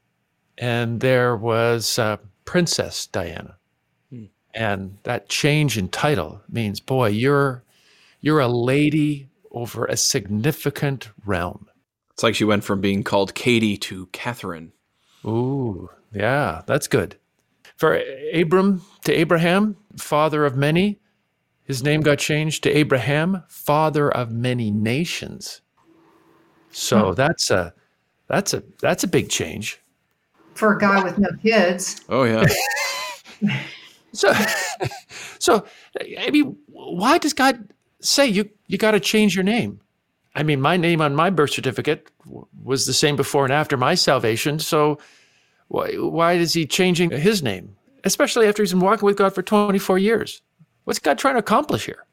and 0.58 1.02
there 1.02 1.36
was 1.36 2.00
uh, 2.00 2.18
Princess 2.46 3.06
Diana. 3.08 3.58
And 4.54 4.98
that 5.04 5.28
change 5.28 5.78
in 5.78 5.90
title 5.90 6.42
means, 6.48 6.80
boy, 6.80 7.08
you're 7.10 7.64
you're 8.22 8.40
a 8.40 8.48
lady 8.48 9.28
over 9.52 9.86
a 9.86 9.98
significant 9.98 11.10
realm. 11.26 11.68
It's 12.12 12.24
like 12.24 12.36
she 12.36 12.44
went 12.44 12.64
from 12.64 12.82
being 12.82 13.04
called 13.04 13.34
Katie 13.34 13.78
to 13.78 14.08
Catherine. 14.08 14.74
Ooh, 15.26 15.90
yeah, 16.14 16.62
that's 16.66 16.88
good. 16.88 17.18
For 17.78 18.02
Abram 18.34 18.82
to 19.06 19.14
Abraham, 19.14 19.78
father 19.98 20.46
of 20.46 20.56
many, 20.56 21.00
his 21.64 21.84
name 21.84 22.02
got 22.02 22.20
changed 22.20 22.64
to 22.64 22.70
Abraham, 22.70 23.44
father 23.48 24.12
of 24.12 24.32
many 24.32 24.72
nations. 24.72 25.62
So 26.72 27.10
hmm. 27.10 27.14
that's 27.16 27.50
a 27.50 27.74
that's 28.28 28.54
a 28.54 28.64
that's 28.82 29.04
a 29.04 29.08
big 29.08 29.30
change. 29.30 29.80
For 30.54 30.74
a 30.76 30.78
guy 30.78 31.04
with 31.04 31.18
no 31.18 31.30
kids. 31.42 32.02
Oh 32.10 32.24
yeah. 32.24 32.46
So 34.14 34.34
so 35.40 35.66
I 36.18 36.30
mean, 36.32 36.58
why 36.68 37.18
does 37.18 37.34
God 37.34 37.70
say 38.02 38.28
you 38.28 38.50
you 38.68 38.78
got 38.78 38.92
to 38.92 39.00
change 39.00 39.36
your 39.36 39.44
name? 39.44 39.82
I 40.36 40.44
mean, 40.44 40.62
my 40.62 40.78
name 40.78 41.02
on 41.02 41.16
my 41.16 41.30
birth 41.30 41.52
certificate 41.52 42.10
w- 42.26 42.48
was 42.64 42.86
the 42.86 42.94
same 42.94 43.16
before 43.18 43.44
and 43.44 43.54
after 43.54 43.76
my 43.78 43.96
salvation. 43.96 44.60
So 44.60 44.98
why, 45.68 45.94
why 45.96 46.34
is 46.34 46.54
he 46.54 46.66
changing 46.66 47.12
his 47.12 47.44
name? 47.44 47.76
Especially 48.04 48.48
after 48.48 48.64
he's 48.64 48.72
been 48.72 48.80
walking 48.82 49.06
with 49.06 49.18
God 49.18 49.36
for 49.36 49.42
24 49.44 49.98
years. 49.98 50.42
What's 50.86 51.00
God 51.00 51.18
trying 51.18 51.36
to 51.36 51.40
accomplish 51.40 51.86
here? 51.86 52.06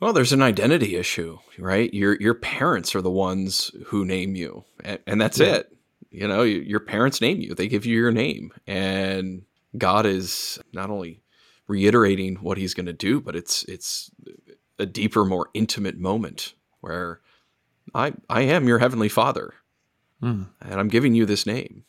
Well, 0.00 0.12
there's 0.12 0.32
an 0.32 0.42
identity 0.42 0.96
issue, 0.96 1.38
right? 1.58 1.92
Your 1.94 2.16
your 2.20 2.34
parents 2.34 2.94
are 2.94 3.00
the 3.02 3.10
ones 3.10 3.70
who 3.86 4.04
name 4.04 4.34
you, 4.36 4.64
and, 4.84 4.98
and 5.06 5.20
that's 5.20 5.38
Yeah. 5.38 5.54
it. 5.56 5.72
You 6.10 6.28
know, 6.28 6.42
your 6.42 6.80
parents 6.80 7.20
name 7.20 7.40
you; 7.40 7.54
they 7.54 7.68
give 7.68 7.86
you 7.86 7.98
your 7.98 8.12
name, 8.12 8.52
and 8.66 9.42
God 9.78 10.04
is 10.06 10.58
not 10.72 10.90
only 10.90 11.22
reiterating 11.66 12.36
what 12.36 12.58
He's 12.58 12.74
going 12.74 12.86
to 12.86 12.92
do, 12.92 13.20
but 13.22 13.36
it's 13.36 13.64
it's 13.64 14.10
a 14.78 14.86
deeper, 14.86 15.24
more 15.24 15.48
intimate 15.54 15.98
moment 15.98 16.54
where 16.80 17.20
I 17.94 18.12
I 18.28 18.42
am 18.42 18.68
your 18.68 18.78
heavenly 18.78 19.08
Father, 19.08 19.54
Hmm. 20.20 20.44
and 20.60 20.80
I'm 20.80 20.88
giving 20.88 21.14
you 21.14 21.26
this 21.26 21.46
name. 21.46 21.84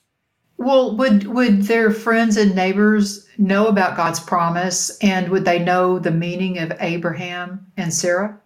Well, 0.58 0.96
would 0.98 1.28
would 1.28 1.64
their 1.64 1.92
friends 1.92 2.36
and 2.38 2.56
neighbors 2.56 3.28
know 3.38 3.68
about 3.68 3.96
God's 3.98 4.20
promise, 4.20 4.98
and 5.00 5.30
would 5.30 5.46
they 5.46 5.60
know 5.60 6.00
the 6.00 6.12
meaning 6.12 6.58
of 6.58 6.72
Abraham 6.80 7.68
and 7.78 7.94
Sarah? 7.94 8.40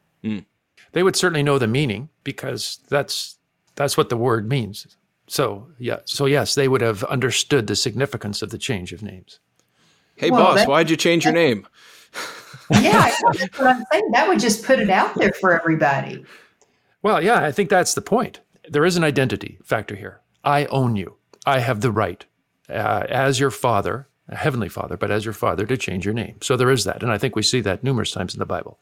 They 0.93 1.03
would 1.03 1.15
certainly 1.15 1.41
know 1.43 1.57
the 1.57 1.67
meaning 1.67 2.09
because 2.25 2.79
that's 2.89 3.37
that's 3.75 3.95
what 3.95 4.09
the 4.09 4.17
word 4.17 4.49
means. 4.49 4.87
So 5.27 5.67
yeah, 5.79 5.99
so 6.03 6.25
yes, 6.25 6.55
they 6.55 6.67
would 6.67 6.81
have 6.81 7.03
understood 7.05 7.67
the 7.67 7.75
significance 7.77 8.41
of 8.41 8.49
the 8.49 8.57
change 8.57 8.91
of 8.91 9.01
names. 9.01 9.39
Hey, 10.17 10.29
Well, 10.31 10.43
boss, 10.43 10.55
that- 10.57 10.67
why'd 10.67 10.89
you 10.89 10.97
change 10.97 11.23
your 11.23 11.33
name? 11.33 11.65
Yeah, 12.71 13.11
that's 13.33 13.59
what 13.59 13.67
I'm 13.67 13.83
saying. 13.91 14.11
That 14.11 14.27
would 14.27 14.39
just 14.39 14.63
put 14.63 14.79
it 14.79 14.89
out 14.89 15.15
there 15.15 15.33
for 15.33 15.59
everybody. 15.59 16.25
Well, 17.01 17.23
yeah, 17.23 17.43
I 17.43 17.51
think 17.51 17.69
that's 17.69 17.93
the 17.93 18.01
point. 18.01 18.39
There 18.69 18.85
is 18.85 18.97
an 18.97 19.03
identity 19.03 19.59
factor 19.63 19.95
here. 19.95 20.21
I 20.43 20.65
own 20.65 20.95
you. 20.95 21.17
I 21.45 21.59
have 21.59 21.81
the 21.81 21.91
right, 21.91 22.25
uh, 22.69 23.05
as 23.09 23.39
your 23.39 23.51
father, 23.51 24.07
heavenly 24.31 24.69
father, 24.69 24.97
but 24.97 25.11
as 25.11 25.25
your 25.25 25.33
father, 25.33 25.65
to 25.65 25.77
change 25.77 26.05
your 26.05 26.13
name. 26.13 26.37
So 26.41 26.55
there 26.55 26.71
is 26.71 26.83
that. 26.85 27.03
And 27.03 27.11
I 27.11 27.17
think 27.17 27.35
we 27.35 27.41
see 27.41 27.61
that 27.61 27.83
numerous 27.83 28.11
times 28.11 28.33
in 28.33 28.39
the 28.39 28.45
Bible. 28.45 28.79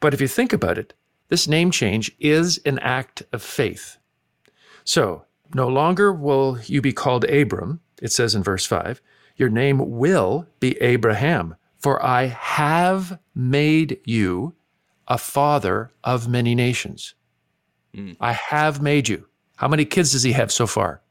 But 0.00 0.14
if 0.14 0.20
you 0.20 0.28
think 0.28 0.52
about 0.52 0.78
it, 0.78 0.92
this 1.28 1.48
name 1.48 1.70
change 1.70 2.12
is 2.20 2.58
an 2.66 2.78
act 2.80 3.22
of 3.32 3.42
faith. 3.42 3.96
So 4.84 5.24
no 5.54 5.68
longer 5.68 6.12
will 6.12 6.58
you 6.66 6.82
be 6.82 6.92
called 6.92 7.24
Abram, 7.24 7.80
it 8.02 8.12
says 8.12 8.34
in 8.34 8.42
verse 8.42 8.66
5. 8.66 9.00
Your 9.36 9.48
name 9.48 9.98
will 9.98 10.46
be 10.60 10.80
Abraham, 10.80 11.56
for 11.84 12.02
I 12.02 12.28
have 12.28 13.18
made 13.34 14.00
you 14.06 14.54
a 15.06 15.18
father 15.18 15.92
of 16.02 16.26
many 16.26 16.54
nations. 16.54 17.14
Hmm. 17.94 18.12
I 18.22 18.32
have 18.32 18.80
made 18.80 19.06
you. 19.06 19.26
How 19.56 19.68
many 19.68 19.84
kids 19.84 20.12
does 20.12 20.22
he 20.22 20.32
have 20.32 20.50
so 20.50 20.66
far? 20.66 21.02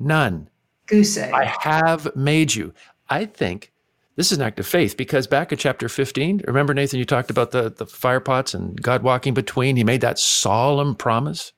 None. 0.00 0.50
Goose 0.86 1.16
egg. 1.16 1.32
I 1.32 1.44
have 1.44 2.16
made 2.16 2.52
you. 2.52 2.74
I 3.08 3.26
think 3.26 3.72
this 4.16 4.32
is 4.32 4.38
an 4.38 4.44
act 4.44 4.58
of 4.58 4.66
faith 4.66 4.96
because 4.96 5.28
back 5.28 5.52
in 5.52 5.58
chapter 5.58 5.88
15, 5.88 6.42
remember, 6.48 6.74
Nathan, 6.74 6.98
you 6.98 7.04
talked 7.04 7.30
about 7.30 7.52
the, 7.52 7.70
the 7.70 7.86
fire 7.86 8.18
pots 8.18 8.54
and 8.54 8.82
God 8.82 9.04
walking 9.04 9.34
between. 9.34 9.76
He 9.76 9.84
made 9.84 10.00
that 10.00 10.18
solemn 10.18 10.96
promise. 10.96 11.52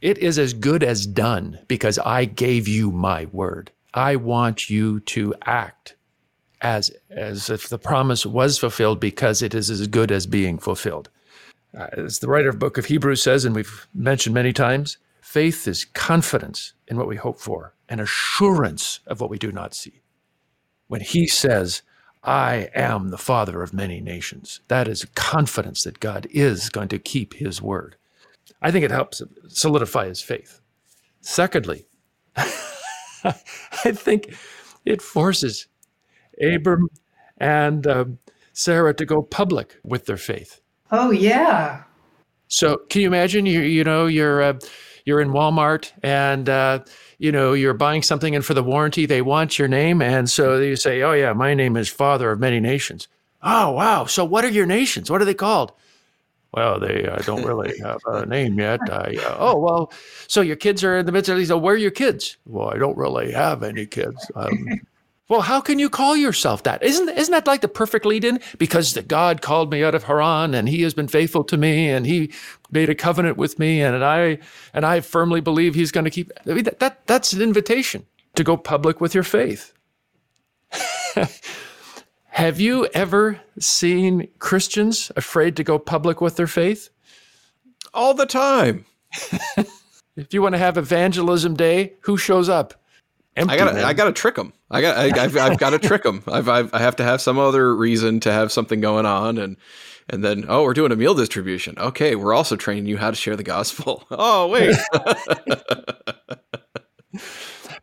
It 0.00 0.16
is 0.16 0.38
as 0.38 0.54
good 0.54 0.82
as 0.82 1.06
done 1.06 1.58
because 1.68 1.98
I 1.98 2.24
gave 2.24 2.66
you 2.66 2.90
my 2.90 3.26
word. 3.26 3.72
I 3.92 4.16
want 4.16 4.70
you 4.70 5.00
to 5.00 5.34
act 5.44 5.96
as, 6.60 6.90
as 7.10 7.50
if 7.50 7.68
the 7.68 7.78
promise 7.78 8.26
was 8.26 8.58
fulfilled 8.58 9.00
because 9.00 9.42
it 9.42 9.54
is 9.54 9.70
as 9.70 9.86
good 9.86 10.10
as 10.10 10.26
being 10.26 10.58
fulfilled. 10.58 11.08
Uh, 11.76 11.86
as 11.92 12.18
the 12.18 12.28
writer 12.28 12.48
of 12.48 12.56
the 12.56 12.58
book 12.58 12.78
of 12.78 12.86
Hebrews 12.86 13.22
says, 13.22 13.44
and 13.44 13.54
we've 13.54 13.86
mentioned 13.94 14.34
many 14.34 14.52
times, 14.52 14.98
faith 15.20 15.68
is 15.68 15.84
confidence 15.84 16.72
in 16.86 16.96
what 16.96 17.06
we 17.06 17.16
hope 17.16 17.38
for 17.38 17.74
and 17.88 18.00
assurance 18.00 19.00
of 19.06 19.20
what 19.20 19.30
we 19.30 19.38
do 19.38 19.52
not 19.52 19.74
see. 19.74 20.00
When 20.88 21.00
he 21.00 21.26
says, 21.26 21.82
I 22.24 22.68
am 22.74 23.10
the 23.10 23.18
father 23.18 23.62
of 23.62 23.72
many 23.72 24.00
nations, 24.00 24.60
that 24.68 24.88
is 24.88 25.06
confidence 25.14 25.84
that 25.84 26.00
God 26.00 26.26
is 26.30 26.68
going 26.70 26.88
to 26.88 26.98
keep 26.98 27.34
his 27.34 27.62
word. 27.62 27.96
I 28.60 28.70
think 28.70 28.84
it 28.84 28.90
helps 28.90 29.22
solidify 29.48 30.08
his 30.08 30.22
faith. 30.22 30.60
Secondly, 31.20 31.86
I 32.36 33.92
think 33.92 34.34
it 34.84 35.02
forces 35.02 35.68
Abram 36.42 36.88
and 37.38 37.86
um, 37.86 38.18
Sarah 38.52 38.94
to 38.94 39.04
go 39.04 39.22
public 39.22 39.78
with 39.84 40.06
their 40.06 40.16
faith. 40.16 40.60
oh 40.90 41.10
yeah. 41.10 41.84
So 42.48 42.78
can 42.88 43.02
you 43.02 43.06
imagine 43.06 43.46
you 43.46 43.60
you 43.60 43.84
know 43.84 44.06
you're 44.06 44.42
uh, 44.42 44.58
you're 45.04 45.20
in 45.20 45.30
Walmart 45.30 45.92
and 46.02 46.48
uh, 46.48 46.80
you 47.18 47.30
know 47.30 47.52
you're 47.52 47.74
buying 47.74 48.02
something 48.02 48.34
and 48.34 48.44
for 48.44 48.54
the 48.54 48.62
warranty 48.62 49.06
they 49.06 49.22
want 49.22 49.58
your 49.58 49.68
name 49.68 50.02
and 50.02 50.28
so 50.28 50.58
you 50.58 50.76
say 50.76 51.02
oh 51.02 51.12
yeah 51.12 51.32
my 51.32 51.54
name 51.54 51.76
is 51.76 51.88
father 51.88 52.30
of 52.32 52.40
many 52.40 52.58
nations. 52.60 53.06
Oh 53.42 53.70
wow 53.72 54.06
so 54.06 54.24
what 54.24 54.44
are 54.44 54.50
your 54.50 54.66
nations 54.66 55.10
what 55.10 55.22
are 55.22 55.26
they 55.26 55.34
called? 55.34 55.72
Well 56.52 56.80
they 56.80 57.06
uh, 57.06 57.18
don't 57.18 57.44
really 57.44 57.78
have 57.80 58.00
a 58.06 58.24
name 58.36 58.58
yet. 58.58 58.80
I, 58.90 59.16
uh, 59.22 59.36
oh 59.38 59.58
well 59.58 59.92
so 60.26 60.40
your 60.40 60.56
kids 60.56 60.82
are 60.82 60.98
in 60.98 61.06
the 61.06 61.12
midst 61.12 61.28
of 61.28 61.36
these. 61.36 61.50
Oh, 61.50 61.58
where 61.58 61.74
are 61.74 61.78
your 61.78 61.90
kids? 61.90 62.38
Well 62.46 62.70
I 62.70 62.78
don't 62.78 62.96
really 62.96 63.30
have 63.32 63.62
any 63.62 63.84
kids. 63.86 64.30
Um, 64.34 64.80
well, 65.28 65.42
how 65.42 65.60
can 65.60 65.78
you 65.78 65.90
call 65.90 66.16
yourself 66.16 66.62
that? 66.62 66.82
Isn't 66.82 67.08
isn't 67.08 67.32
that 67.32 67.46
like 67.46 67.60
the 67.60 67.68
perfect 67.68 68.06
lead-in? 68.06 68.40
Because 68.58 68.94
the 68.94 69.02
God 69.02 69.42
called 69.42 69.70
me 69.70 69.84
out 69.84 69.94
of 69.94 70.04
Haran, 70.04 70.54
and 70.54 70.68
He 70.68 70.82
has 70.82 70.94
been 70.94 71.08
faithful 71.08 71.44
to 71.44 71.56
me, 71.56 71.88
and 71.88 72.06
He 72.06 72.32
made 72.70 72.88
a 72.88 72.94
covenant 72.94 73.36
with 73.36 73.58
me, 73.58 73.82
and 73.82 73.94
and 73.94 74.04
I 74.04 74.38
and 74.72 74.86
I 74.86 75.00
firmly 75.00 75.40
believe 75.40 75.74
He's 75.74 75.92
going 75.92 76.04
to 76.04 76.10
keep. 76.10 76.32
I 76.46 76.50
mean, 76.50 76.64
that, 76.64 76.80
that 76.80 77.06
that's 77.06 77.32
an 77.32 77.42
invitation 77.42 78.06
to 78.36 78.44
go 78.44 78.56
public 78.56 79.00
with 79.00 79.14
your 79.14 79.24
faith. 79.24 79.72
Have 82.28 82.60
you 82.60 82.86
ever 82.94 83.40
seen 83.58 84.28
Christians 84.38 85.10
afraid 85.16 85.56
to 85.56 85.64
go 85.64 85.78
public 85.78 86.20
with 86.20 86.36
their 86.36 86.46
faith? 86.46 86.90
All 87.92 88.14
the 88.14 88.26
time. 88.26 88.84
If 90.18 90.34
you 90.34 90.42
want 90.42 90.56
to 90.56 90.58
have 90.58 90.76
evangelism 90.76 91.54
day, 91.54 91.92
who 92.00 92.16
shows 92.16 92.48
up? 92.48 92.74
Empty 93.36 93.54
I 93.54 93.56
got 93.56 93.72
men. 93.72 93.84
I 93.84 93.92
got 93.92 94.06
to 94.06 94.12
trick 94.12 94.34
them. 94.34 94.52
I 94.70 94.80
got 94.80 94.96
I, 94.96 95.24
I've, 95.24 95.36
I've 95.36 95.58
got 95.58 95.70
to 95.70 95.78
trick 95.88 96.02
them. 96.02 96.22
I've, 96.26 96.48
I've 96.48 96.74
I 96.74 96.80
have 96.80 96.96
to 96.96 97.04
have 97.04 97.20
some 97.20 97.38
other 97.38 97.74
reason 97.74 98.20
to 98.20 98.32
have 98.32 98.52
something 98.52 98.80
going 98.80 99.06
on, 99.06 99.38
and 99.38 99.56
and 100.08 100.24
then 100.24 100.44
oh, 100.48 100.64
we're 100.64 100.74
doing 100.74 100.92
a 100.92 100.96
meal 100.96 101.14
distribution. 101.14 101.78
Okay, 101.78 102.14
we're 102.16 102.34
also 102.34 102.56
training 102.56 102.86
you 102.86 102.98
how 102.98 103.10
to 103.10 103.16
share 103.16 103.36
the 103.36 103.42
gospel. 103.42 104.04
Oh 104.12 104.48
wait, 104.48 104.76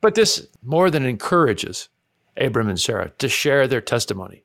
But 0.02 0.16
this 0.16 0.48
more 0.62 0.92
than 0.92 1.06
encourages 1.06 1.90
Abram 2.38 2.70
and 2.70 2.80
Sarah 2.80 3.12
to 3.18 3.30
share 3.30 3.68
their 3.68 3.82
testimony, 3.82 4.44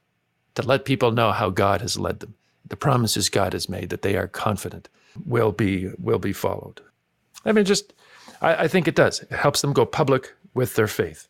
to 0.55 0.63
let 0.63 0.85
people 0.85 1.11
know 1.13 1.33
how 1.33 1.51
God 1.51 1.81
has 1.83 1.99
led 1.99 2.21
them, 2.21 2.35
the 2.67 2.77
promises 2.77 3.29
God 3.29 3.53
has 3.53 3.69
made 3.69 3.91
that 3.91 4.03
they 4.03 4.17
are 4.17 4.29
confident 4.29 4.89
will 5.27 5.53
be 5.53 5.91
will 5.99 6.19
be 6.19 6.33
followed. 6.33 6.81
I 7.45 7.53
mean, 7.53 7.67
just 7.67 7.93
I, 8.41 8.65
I 8.65 8.69
think 8.69 8.89
it 8.89 8.95
does. 8.95 9.21
It 9.21 9.33
helps 9.33 9.61
them 9.61 9.75
go 9.75 9.85
public 9.85 10.33
with 10.55 10.77
their 10.77 10.87
faith. 10.87 11.29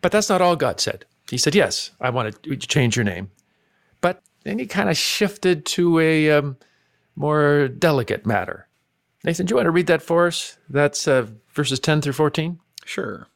But 0.00 0.12
that's 0.12 0.28
not 0.28 0.40
all 0.40 0.56
God 0.56 0.80
said. 0.80 1.04
He 1.30 1.38
said, 1.38 1.54
"Yes, 1.54 1.90
I 2.00 2.10
want 2.10 2.42
to 2.42 2.56
change 2.56 2.96
your 2.96 3.04
name," 3.04 3.30
but 4.00 4.22
then 4.44 4.58
he 4.58 4.66
kind 4.66 4.88
of 4.88 4.96
shifted 4.96 5.64
to 5.66 5.98
a 6.00 6.30
um, 6.30 6.56
more 7.16 7.68
delicate 7.68 8.26
matter. 8.26 8.68
Nathan, 9.24 9.46
do 9.46 9.52
you 9.52 9.56
want 9.56 9.66
to 9.66 9.70
read 9.70 9.86
that 9.88 10.02
for 10.02 10.26
us? 10.26 10.56
That's 10.68 11.06
uh, 11.06 11.26
verses 11.52 11.78
ten 11.78 12.00
through 12.00 12.14
fourteen. 12.14 12.58
sure. 12.84 13.28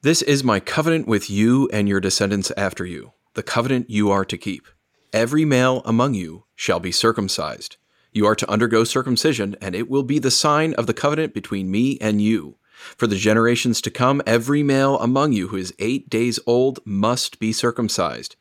This 0.00 0.22
is 0.22 0.44
my 0.44 0.60
covenant 0.60 1.08
with 1.08 1.28
you 1.28 1.68
and 1.72 1.88
your 1.88 1.98
descendants 1.98 2.52
after 2.56 2.86
you, 2.86 3.14
the 3.34 3.42
covenant 3.42 3.90
you 3.90 4.12
are 4.12 4.24
to 4.24 4.38
keep. 4.38 4.68
Every 5.12 5.44
male 5.44 5.82
among 5.84 6.14
you 6.14 6.44
shall 6.54 6.78
be 6.78 6.92
circumcised. 6.92 7.78
You 8.12 8.24
are 8.24 8.36
to 8.36 8.48
undergo 8.48 8.84
circumcision, 8.84 9.56
and 9.60 9.74
it 9.74 9.90
will 9.90 10.04
be 10.04 10.20
the 10.20 10.30
sign 10.30 10.72
of 10.74 10.86
the 10.86 10.94
covenant 10.94 11.34
between 11.34 11.70
me 11.70 11.98
and 12.00 12.22
you. 12.22 12.58
For 12.96 13.06
the 13.06 13.16
generations 13.16 13.80
to 13.82 13.90
come, 13.90 14.22
every 14.26 14.62
male 14.62 14.98
among 14.98 15.32
you 15.32 15.48
who 15.48 15.56
is 15.56 15.74
eight 15.78 16.08
days 16.08 16.38
old 16.46 16.80
must 16.84 17.38
be 17.38 17.52
circumcised. 17.52 18.36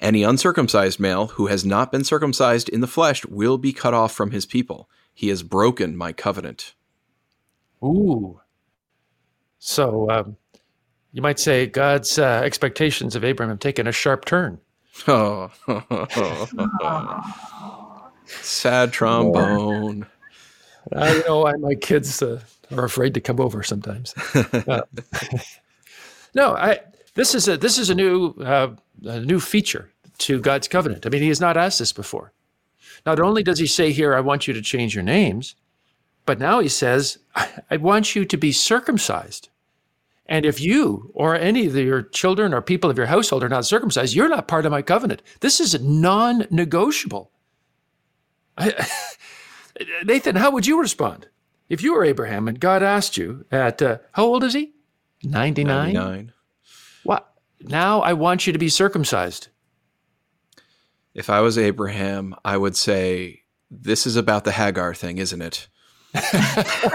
Any 0.00 0.22
uncircumcised 0.22 1.00
male 1.00 1.28
who 1.28 1.46
has 1.46 1.64
not 1.64 1.92
been 1.92 2.04
circumcised 2.04 2.68
in 2.68 2.80
the 2.80 2.86
flesh 2.86 3.24
will 3.26 3.58
be 3.58 3.72
cut 3.72 3.94
off 3.94 4.12
from 4.12 4.32
his 4.32 4.46
people. 4.46 4.88
He 5.14 5.28
has 5.28 5.42
broken 5.42 5.96
my 5.96 6.12
covenant. 6.12 6.74
Ooh. 7.82 8.40
So, 9.58 10.10
um, 10.10 10.36
You 11.12 11.22
might 11.22 11.38
say 11.38 11.66
God's 11.66 12.18
uh, 12.18 12.42
expectations 12.44 13.14
of 13.14 13.24
Abraham 13.24 13.50
have 13.50 13.60
taken 13.60 13.86
a 13.86 13.92
sharp 13.92 14.24
turn. 14.24 14.58
Oh, 15.08 15.50
sad 18.26 18.92
trombone. 18.92 20.06
I 20.94 21.22
know, 21.26 21.46
I, 21.46 21.54
my 21.56 21.74
kids 21.74 22.20
uh, 22.20 22.40
are 22.72 22.84
afraid 22.84 23.14
to 23.14 23.20
come 23.20 23.40
over 23.40 23.62
sometimes. 23.62 24.14
Uh, 24.66 24.82
no, 26.34 26.56
I. 26.56 26.80
This 27.14 27.34
is 27.34 27.46
a 27.46 27.56
this 27.56 27.78
is 27.78 27.90
a 27.90 27.94
new 27.94 28.30
uh, 28.40 28.74
a 29.04 29.20
new 29.20 29.38
feature 29.38 29.90
to 30.18 30.40
God's 30.40 30.68
covenant. 30.68 31.06
I 31.06 31.10
mean, 31.10 31.22
He 31.22 31.28
has 31.28 31.40
not 31.40 31.56
asked 31.56 31.78
this 31.78 31.92
before. 31.92 32.32
Not 33.06 33.20
only 33.20 33.42
does 33.42 33.58
He 33.58 33.66
say 33.66 33.92
here, 33.92 34.14
"I 34.14 34.20
want 34.20 34.48
you 34.48 34.54
to 34.54 34.62
change 34.62 34.94
your 34.94 35.04
names," 35.04 35.54
but 36.26 36.38
now 36.40 36.60
He 36.60 36.68
says, 36.68 37.18
"I 37.70 37.76
want 37.76 38.16
you 38.16 38.24
to 38.24 38.36
be 38.36 38.52
circumcised." 38.52 39.48
And 40.26 40.46
if 40.46 40.60
you 40.60 41.10
or 41.14 41.36
any 41.36 41.66
of 41.66 41.76
your 41.76 42.02
children 42.02 42.54
or 42.54 42.62
people 42.62 42.90
of 42.90 42.96
your 42.96 43.06
household 43.06 43.44
are 43.44 43.48
not 43.48 43.66
circumcised, 43.66 44.14
you're 44.14 44.28
not 44.28 44.48
part 44.48 44.64
of 44.64 44.72
my 44.72 44.82
covenant. 44.82 45.22
This 45.40 45.60
is 45.60 45.80
non 45.80 46.46
negotiable. 46.50 47.30
Nathan, 50.04 50.36
how 50.36 50.50
would 50.50 50.66
you 50.66 50.80
respond 50.80 51.28
if 51.68 51.82
you 51.82 51.94
were 51.94 52.04
Abraham 52.04 52.48
and 52.48 52.60
God 52.60 52.82
asked 52.82 53.16
you 53.16 53.44
at, 53.50 53.80
uh, 53.82 53.98
how 54.12 54.24
old 54.24 54.44
is 54.44 54.54
he? 54.54 54.72
99? 55.22 55.94
99. 55.94 56.32
What? 57.04 57.32
Now 57.60 58.00
I 58.00 58.12
want 58.12 58.46
you 58.46 58.52
to 58.52 58.58
be 58.58 58.68
circumcised. 58.68 59.48
If 61.14 61.30
I 61.30 61.40
was 61.40 61.56
Abraham, 61.56 62.34
I 62.44 62.56
would 62.56 62.76
say, 62.76 63.42
This 63.70 64.06
is 64.06 64.16
about 64.16 64.44
the 64.44 64.52
Hagar 64.52 64.94
thing, 64.94 65.18
isn't 65.18 65.42
it? 65.42 65.68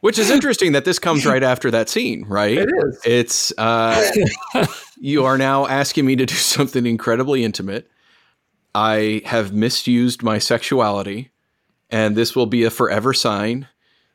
Which 0.00 0.18
is 0.18 0.30
interesting 0.30 0.72
that 0.72 0.84
this 0.84 0.98
comes 0.98 1.24
right 1.24 1.44
after 1.44 1.70
that 1.70 1.88
scene, 1.88 2.24
right? 2.24 2.58
It 2.58 2.68
is. 2.68 3.00
It's 3.04 3.52
uh, 3.56 4.10
you 4.98 5.24
are 5.24 5.38
now 5.38 5.66
asking 5.68 6.06
me 6.06 6.16
to 6.16 6.26
do 6.26 6.34
something 6.34 6.86
incredibly 6.86 7.44
intimate. 7.44 7.88
I 8.74 9.22
have 9.24 9.52
misused 9.52 10.22
my 10.22 10.38
sexuality, 10.38 11.30
and 11.90 12.16
this 12.16 12.34
will 12.34 12.46
be 12.46 12.64
a 12.64 12.70
forever 12.70 13.12
sign 13.12 13.68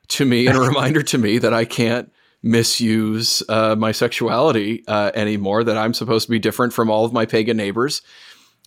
to 0.08 0.24
me 0.24 0.46
and 0.46 0.56
a 0.56 0.60
reminder 0.68 1.02
to 1.02 1.18
me 1.18 1.38
that 1.38 1.54
I 1.54 1.64
can't 1.64 2.12
misuse 2.42 3.42
uh, 3.48 3.74
my 3.76 3.92
sexuality 3.92 4.84
uh, 4.88 5.10
anymore. 5.14 5.64
That 5.64 5.76
I'm 5.76 5.94
supposed 5.94 6.26
to 6.26 6.30
be 6.30 6.38
different 6.38 6.72
from 6.72 6.90
all 6.90 7.04
of 7.04 7.12
my 7.12 7.26
pagan 7.26 7.56
neighbors, 7.56 8.02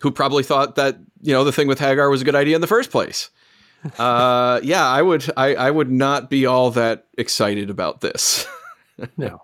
who 0.01 0.11
probably 0.11 0.43
thought 0.43 0.75
that 0.75 0.97
you 1.21 1.33
know 1.33 1.43
the 1.43 1.51
thing 1.51 1.67
with 1.67 1.79
Hagar 1.79 2.09
was 2.09 2.21
a 2.21 2.25
good 2.25 2.35
idea 2.35 2.55
in 2.55 2.61
the 2.61 2.67
first 2.67 2.91
place 2.91 3.29
uh, 3.99 4.59
yeah, 4.63 4.87
I 4.87 5.01
would. 5.01 5.29
I, 5.35 5.55
I 5.55 5.71
would 5.71 5.91
not 5.91 6.29
be 6.29 6.45
all 6.45 6.71
that 6.71 7.07
excited 7.17 7.69
about 7.69 8.01
this. 8.01 8.47
no, 9.17 9.43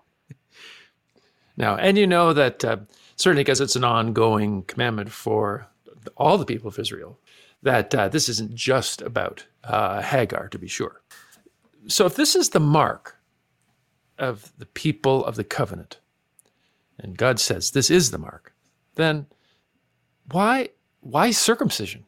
no, 1.56 1.75
and 1.75 1.98
you 1.98 2.06
know 2.06 2.34
that 2.34 2.63
uh, 2.63 2.77
certainly 3.16 3.44
because 3.44 3.62
it's 3.62 3.75
an 3.75 3.84
ongoing 3.84 4.63
commandment 4.63 5.12
for 5.12 5.68
all 6.15 6.37
the 6.37 6.45
people 6.45 6.67
of 6.67 6.79
Israel 6.79 7.19
that 7.63 7.93
uh, 7.93 8.07
this 8.07 8.29
isn't 8.29 8.53
just 8.53 9.01
about 9.01 9.45
uh, 9.63 10.01
Hagar, 10.01 10.47
to 10.49 10.59
be 10.59 10.67
sure. 10.67 11.01
So, 11.87 12.05
if 12.05 12.15
this 12.15 12.35
is 12.35 12.49
the 12.49 12.59
mark 12.59 13.17
of 14.17 14.51
the 14.57 14.65
people 14.65 15.25
of 15.25 15.35
the 15.35 15.43
covenant, 15.43 15.99
and 16.99 17.17
God 17.17 17.39
says 17.39 17.71
this 17.71 17.89
is 17.89 18.11
the 18.11 18.17
mark, 18.17 18.53
then 18.96 19.27
why 20.31 20.70
why 21.01 21.31
circumcision? 21.31 22.05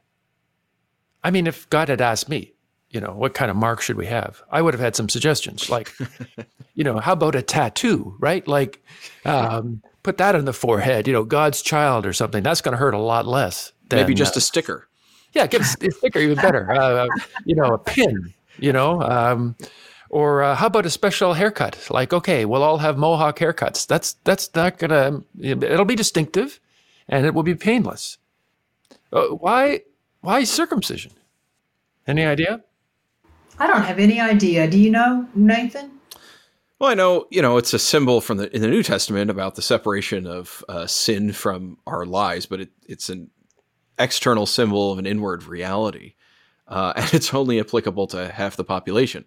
I 1.24 1.32
mean, 1.32 1.48
if 1.48 1.70
God 1.70 1.90
had 1.90 2.02
asked 2.02 2.30
me, 2.30 2.54
you 2.90 3.00
know, 3.00 3.14
what 3.14 3.34
kind 3.34 3.52
of 3.52 3.58
mark 3.58 3.82
should 3.82 3.98
we 3.98 4.08
have? 4.08 4.42
I 4.52 4.62
would 4.62 4.74
have 4.74 4.82
had 4.82 4.96
some 4.96 5.10
suggestions, 5.10 5.70
like, 5.70 5.92
you 6.74 6.84
know, 6.84 6.98
how 7.00 7.14
about 7.14 7.36
a 7.36 7.42
tattoo, 7.42 8.16
right? 8.20 8.48
Like, 8.48 8.84
um, 9.26 9.84
put 10.02 10.18
that 10.18 10.36
on 10.36 10.46
the 10.46 10.54
forehead, 10.54 11.08
you 11.08 11.14
know, 11.14 11.24
God's 11.24 11.62
child 11.62 12.06
or 12.06 12.14
something. 12.14 12.42
That's 12.42 12.62
going 12.62 12.74
to 12.74 12.78
hurt 12.78 12.94
a 12.94 13.00
lot 13.00 13.28
less. 13.28 13.74
Than, 13.90 14.00
Maybe 14.00 14.14
just 14.14 14.36
uh, 14.36 14.40
a 14.40 14.42
sticker. 14.42 14.88
Yeah, 15.34 15.48
get 15.48 15.62
a 15.62 15.64
sticker 15.64 16.20
even 16.20 16.38
better. 16.38 16.72
Uh, 16.72 17.08
you 17.46 17.56
know, 17.56 17.74
a 17.74 17.78
pin. 17.78 18.34
You 18.58 18.74
know, 18.74 19.02
um, 19.02 19.56
or 20.10 20.44
uh, 20.44 20.56
how 20.56 20.68
about 20.68 20.86
a 20.86 20.90
special 20.90 21.34
haircut? 21.34 21.88
Like, 21.90 22.14
okay, 22.14 22.46
we'll 22.46 22.64
all 22.64 22.80
have 22.80 22.98
mohawk 22.98 23.40
haircuts. 23.40 23.88
That's 23.88 24.14
that's 24.24 24.54
not 24.56 24.78
gonna. 24.78 25.22
It'll 25.40 25.86
be 25.86 25.96
distinctive, 25.96 26.60
and 27.08 27.26
it 27.26 27.34
will 27.34 27.44
be 27.44 27.56
painless. 27.56 28.18
Uh, 29.14 29.28
why 29.28 29.82
why 30.22 30.44
circumcision? 30.44 31.14
Any 32.08 32.26
idea? 32.26 32.62
I 33.60 33.68
don't 33.68 33.84
have 33.84 34.00
any 34.00 34.20
idea. 34.20 34.70
Do 34.70 34.80
you 34.80 34.90
know, 34.90 35.28
Nathan? 35.36 35.92
Well, 36.80 36.90
I 36.90 36.94
know, 36.94 37.28
you 37.30 37.42
know, 37.42 37.58
it's 37.58 37.74
a 37.74 37.80
symbol 37.80 38.22
from 38.22 38.38
the 38.38 38.54
in 38.56 38.62
the 38.62 38.68
New 38.68 38.84
Testament 38.84 39.30
about 39.30 39.56
the 39.56 39.62
separation 39.62 40.26
of 40.26 40.64
uh, 40.70 40.88
sin 40.88 41.34
from 41.34 41.78
our 41.86 42.06
lives, 42.06 42.46
but 42.46 42.62
it, 42.62 42.70
it's 42.88 43.10
an 43.10 43.30
external 44.00 44.46
symbol 44.46 44.92
of 44.92 45.00
an 45.00 45.06
inward 45.06 45.44
reality, 45.44 46.14
uh, 46.68 46.94
and 46.98 47.14
it's 47.14 47.34
only 47.34 47.60
applicable 47.60 48.08
to 48.08 48.32
half 48.32 48.56
the 48.56 48.64
population. 48.64 49.26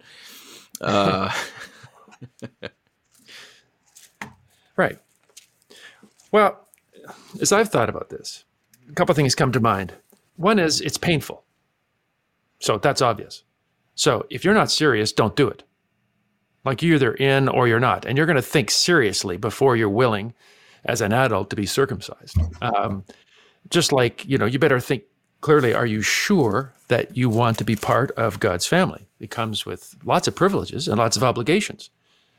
Uh, 0.81 1.31
right. 4.75 4.97
Well, 6.31 6.67
as 7.41 7.51
I've 7.51 7.69
thought 7.69 7.89
about 7.89 8.09
this, 8.09 8.45
a 8.89 8.93
couple 8.93 9.13
things 9.15 9.35
come 9.35 9.51
to 9.51 9.59
mind. 9.59 9.93
One 10.35 10.59
is 10.59 10.81
it's 10.81 10.97
painful. 10.97 11.43
So 12.59 12.77
that's 12.77 13.01
obvious. 13.01 13.43
So 13.95 14.25
if 14.29 14.43
you're 14.43 14.53
not 14.53 14.71
serious, 14.71 15.11
don't 15.11 15.35
do 15.35 15.47
it. 15.47 15.63
Like 16.65 16.81
you're 16.81 16.95
either 16.95 17.13
in 17.13 17.49
or 17.49 17.67
you're 17.67 17.79
not. 17.79 18.05
And 18.05 18.17
you're 18.17 18.25
going 18.25 18.37
to 18.37 18.41
think 18.41 18.71
seriously 18.71 19.37
before 19.37 19.75
you're 19.75 19.89
willing 19.89 20.33
as 20.85 21.01
an 21.01 21.13
adult 21.13 21.49
to 21.49 21.55
be 21.55 21.65
circumcised. 21.65 22.37
Um, 22.61 23.03
just 23.69 23.91
like, 23.91 24.25
you 24.25 24.37
know, 24.37 24.45
you 24.45 24.59
better 24.59 24.79
think 24.79 25.03
clearly 25.41 25.73
are 25.73 25.85
you 25.85 26.01
sure 26.01 26.73
that 26.87 27.17
you 27.17 27.29
want 27.29 27.57
to 27.57 27.63
be 27.63 27.75
part 27.75 28.11
of 28.11 28.39
God's 28.39 28.65
family? 28.65 29.07
It 29.19 29.31
comes 29.31 29.65
with 29.65 29.95
lots 30.03 30.27
of 30.27 30.35
privileges 30.35 30.87
and 30.87 30.97
lots 30.97 31.17
of 31.17 31.23
obligations. 31.23 31.89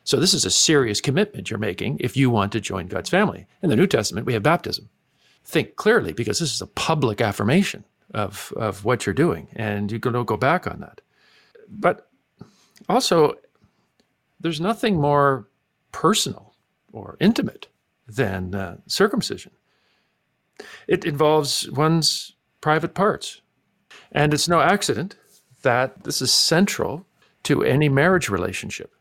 So 0.04 0.18
this 0.18 0.34
is 0.34 0.44
a 0.44 0.50
serious 0.50 1.00
commitment 1.00 1.50
you're 1.50 1.58
making 1.58 1.98
if 2.00 2.16
you 2.16 2.28
want 2.30 2.52
to 2.52 2.60
join 2.60 2.88
God's 2.88 3.08
family. 3.08 3.46
In 3.62 3.70
the 3.70 3.76
New 3.76 3.86
Testament, 3.86 4.26
we 4.26 4.34
have 4.34 4.42
baptism 4.42 4.88
think 5.44 5.76
clearly 5.76 6.12
because 6.12 6.38
this 6.38 6.52
is 6.52 6.62
a 6.62 6.66
public 6.66 7.20
affirmation 7.20 7.84
of, 8.12 8.52
of 8.56 8.84
what 8.84 9.04
you're 9.06 9.14
doing 9.14 9.48
and 9.54 9.92
you 9.92 9.98
don't 9.98 10.24
go 10.24 10.36
back 10.36 10.66
on 10.66 10.80
that. 10.80 11.00
But 11.68 12.08
also, 12.88 13.34
there's 14.40 14.60
nothing 14.60 15.00
more 15.00 15.48
personal 15.92 16.54
or 16.92 17.16
intimate 17.20 17.68
than 18.06 18.54
uh, 18.54 18.76
circumcision. 18.86 19.52
It 20.86 21.04
involves 21.04 21.70
one's 21.70 22.32
private 22.60 22.94
parts. 22.94 23.40
And 24.12 24.32
it's 24.32 24.48
no 24.48 24.60
accident 24.60 25.16
that 25.62 26.04
this 26.04 26.22
is 26.22 26.32
central 26.32 27.06
to 27.44 27.62
any 27.62 27.88
marriage 27.88 28.28
relationship. 28.28 28.94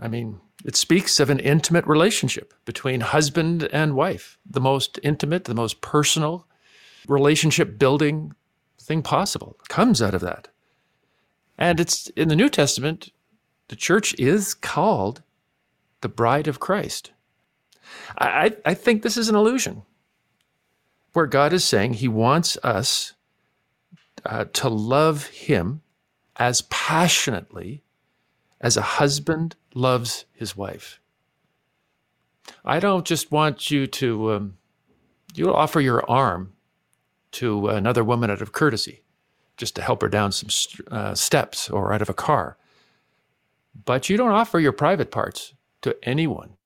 I 0.00 0.08
mean, 0.08 0.40
it 0.64 0.76
speaks 0.76 1.20
of 1.20 1.30
an 1.30 1.38
intimate 1.38 1.86
relationship 1.86 2.54
between 2.64 3.00
husband 3.00 3.68
and 3.72 3.94
wife, 3.94 4.38
the 4.48 4.60
most 4.60 4.98
intimate, 5.02 5.44
the 5.44 5.54
most 5.54 5.80
personal 5.80 6.46
relationship 7.06 7.78
building 7.78 8.34
thing 8.80 9.02
possible 9.02 9.56
comes 9.68 10.02
out 10.02 10.14
of 10.14 10.20
that. 10.20 10.48
And 11.58 11.80
it's 11.80 12.08
in 12.10 12.28
the 12.28 12.36
New 12.36 12.48
Testament, 12.48 13.10
the 13.68 13.76
church 13.76 14.14
is 14.18 14.54
called 14.54 15.22
the 16.00 16.08
bride 16.08 16.48
of 16.48 16.60
Christ. 16.60 17.12
I, 18.18 18.56
I 18.64 18.74
think 18.74 19.02
this 19.02 19.16
is 19.16 19.28
an 19.28 19.36
illusion 19.36 19.82
where 21.12 21.26
God 21.26 21.52
is 21.52 21.64
saying 21.64 21.94
he 21.94 22.08
wants 22.08 22.56
us 22.62 23.14
uh, 24.24 24.44
to 24.52 24.68
love 24.68 25.26
him 25.26 25.82
as 26.36 26.62
passionately 26.62 27.82
as 28.60 28.76
a 28.76 28.82
husband 28.82 29.56
loves 29.74 30.24
his 30.32 30.56
wife. 30.56 31.00
I 32.64 32.80
don't 32.80 33.06
just 33.06 33.32
want 33.32 33.70
you 33.70 33.86
to 33.86 34.32
um, 34.32 34.58
you 35.34 35.52
offer 35.54 35.80
your 35.80 36.08
arm 36.10 36.52
to 37.32 37.68
another 37.68 38.02
woman 38.02 38.30
out 38.30 38.42
of 38.42 38.52
courtesy, 38.52 39.02
just 39.56 39.76
to 39.76 39.82
help 39.82 40.02
her 40.02 40.08
down 40.08 40.32
some 40.32 40.48
uh, 40.90 41.14
steps 41.14 41.70
or 41.70 41.92
out 41.92 42.02
of 42.02 42.08
a 42.08 42.14
car. 42.14 42.56
But 43.84 44.08
you 44.08 44.16
don't 44.16 44.32
offer 44.32 44.58
your 44.58 44.72
private 44.72 45.10
parts 45.10 45.54
to 45.82 45.96
anyone, 46.02 46.56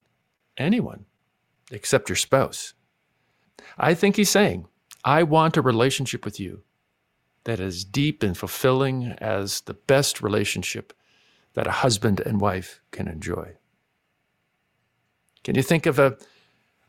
anyone, 0.57 1.04
except 1.70 2.09
your 2.09 2.16
spouse. 2.16 2.72
I 3.79 3.95
think 3.95 4.17
he's 4.17 4.31
saying, 4.31 4.67
I 5.05 5.23
want 5.23 5.57
a 5.57 5.62
relationship 5.62 6.25
with 6.25 6.40
you 6.40 6.62
that 7.45 7.61
is 7.61 7.85
deep 7.85 8.23
and 8.23 8.37
fulfilling 8.37 9.12
as 9.19 9.62
the 9.62 9.75
best 9.75 10.23
relationship 10.23 10.93
that 11.55 11.67
a 11.67 11.73
husband 11.73 12.21
and 12.21 12.40
wife 12.40 12.81
can 12.90 13.07
enjoy. 13.07 13.57
Can 15.43 15.55
you 15.55 15.62
think 15.62 15.87
of 15.87 15.99
a 15.99 16.17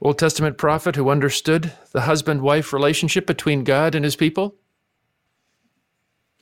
Old 0.02 0.18
Testament 0.18 0.58
prophet 0.58 0.96
who 0.96 1.10
understood 1.10 1.74
the 1.92 2.02
husband 2.02 2.42
wife 2.42 2.74
relationship 2.74 3.26
between 3.28 3.64
God 3.64 3.96
and 3.96 4.06
his 4.06 4.16
people? 4.16 4.56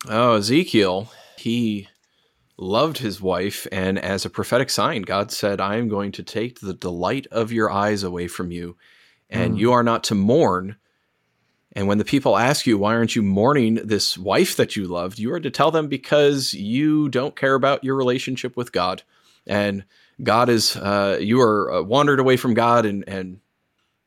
Oh, 0.08 0.36
Ezekiel. 0.36 1.12
He 1.38 1.88
loved 2.58 3.00
his 3.00 3.22
wife. 3.22 3.68
And 3.72 3.98
as 3.98 4.26
a 4.26 4.30
prophetic 4.30 4.70
sign, 4.70 5.04
God 5.04 5.32
said, 5.32 5.60
I 5.60 5.78
am 5.78 5.88
going 5.88 6.12
to 6.14 6.24
take 6.24 6.60
the 6.60 6.74
delight 6.74 7.28
of 7.32 7.52
your 7.52 7.72
eyes 7.72 8.04
away 8.04 8.28
from 8.28 8.52
you, 8.52 8.76
and 9.30 9.56
mm. 9.56 9.60
you 9.60 9.72
are 9.72 9.84
not 9.84 10.04
to 10.06 10.16
mourn. 10.16 10.76
And 11.74 11.88
when 11.88 11.98
the 11.98 12.06
people 12.06 12.38
ask 12.38 12.68
you, 12.68 12.78
why 12.78 12.94
aren't 12.94 13.16
you 13.16 13.24
mourning 13.24 13.76
this 13.76 14.18
wife 14.18 14.56
that 14.58 14.76
you 14.76 14.86
loved? 14.86 15.18
You 15.18 15.34
are 15.34 15.40
to 15.40 15.50
tell 15.50 15.72
them 15.72 15.88
because 15.88 16.54
you 16.54 17.10
don't 17.10 17.36
care 17.36 17.56
about 17.56 17.84
your 17.84 17.96
relationship 17.96 18.56
with 18.56 18.72
God. 18.72 19.02
And 19.48 19.84
God 20.22 20.50
is, 20.50 20.76
uh, 20.76 21.18
you 21.20 21.42
are 21.42 21.74
uh, 21.74 21.82
wandered 21.82 22.20
away 22.20 22.38
from 22.38 22.54
God 22.54 22.86
and, 22.86 23.04
and, 23.08 23.40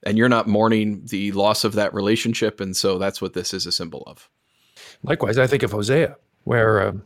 and 0.04 0.16
you're 0.16 0.28
not 0.28 0.46
mourning 0.46 1.02
the 1.06 1.32
loss 1.32 1.64
of 1.64 1.72
that 1.72 1.92
relationship. 1.92 2.60
And 2.60 2.76
so 2.76 2.98
that's 2.98 3.20
what 3.20 3.32
this 3.32 3.52
is 3.52 3.66
a 3.66 3.72
symbol 3.72 4.04
of. 4.06 4.28
Likewise, 5.02 5.36
I 5.36 5.48
think 5.48 5.64
of 5.64 5.72
Hosea, 5.72 6.16
where 6.44 6.88
um, 6.88 7.02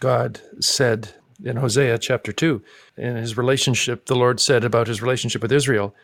God 0.00 0.40
said 0.60 1.14
in 1.44 1.56
Hosea 1.56 1.98
chapter 1.98 2.32
2, 2.32 2.62
in 2.96 3.16
his 3.16 3.36
relationship, 3.36 4.06
the 4.06 4.16
Lord 4.16 4.40
said 4.40 4.64
about 4.64 4.86
his 4.86 5.02
relationship 5.02 5.42
with 5.42 5.52
Israel, 5.52 5.94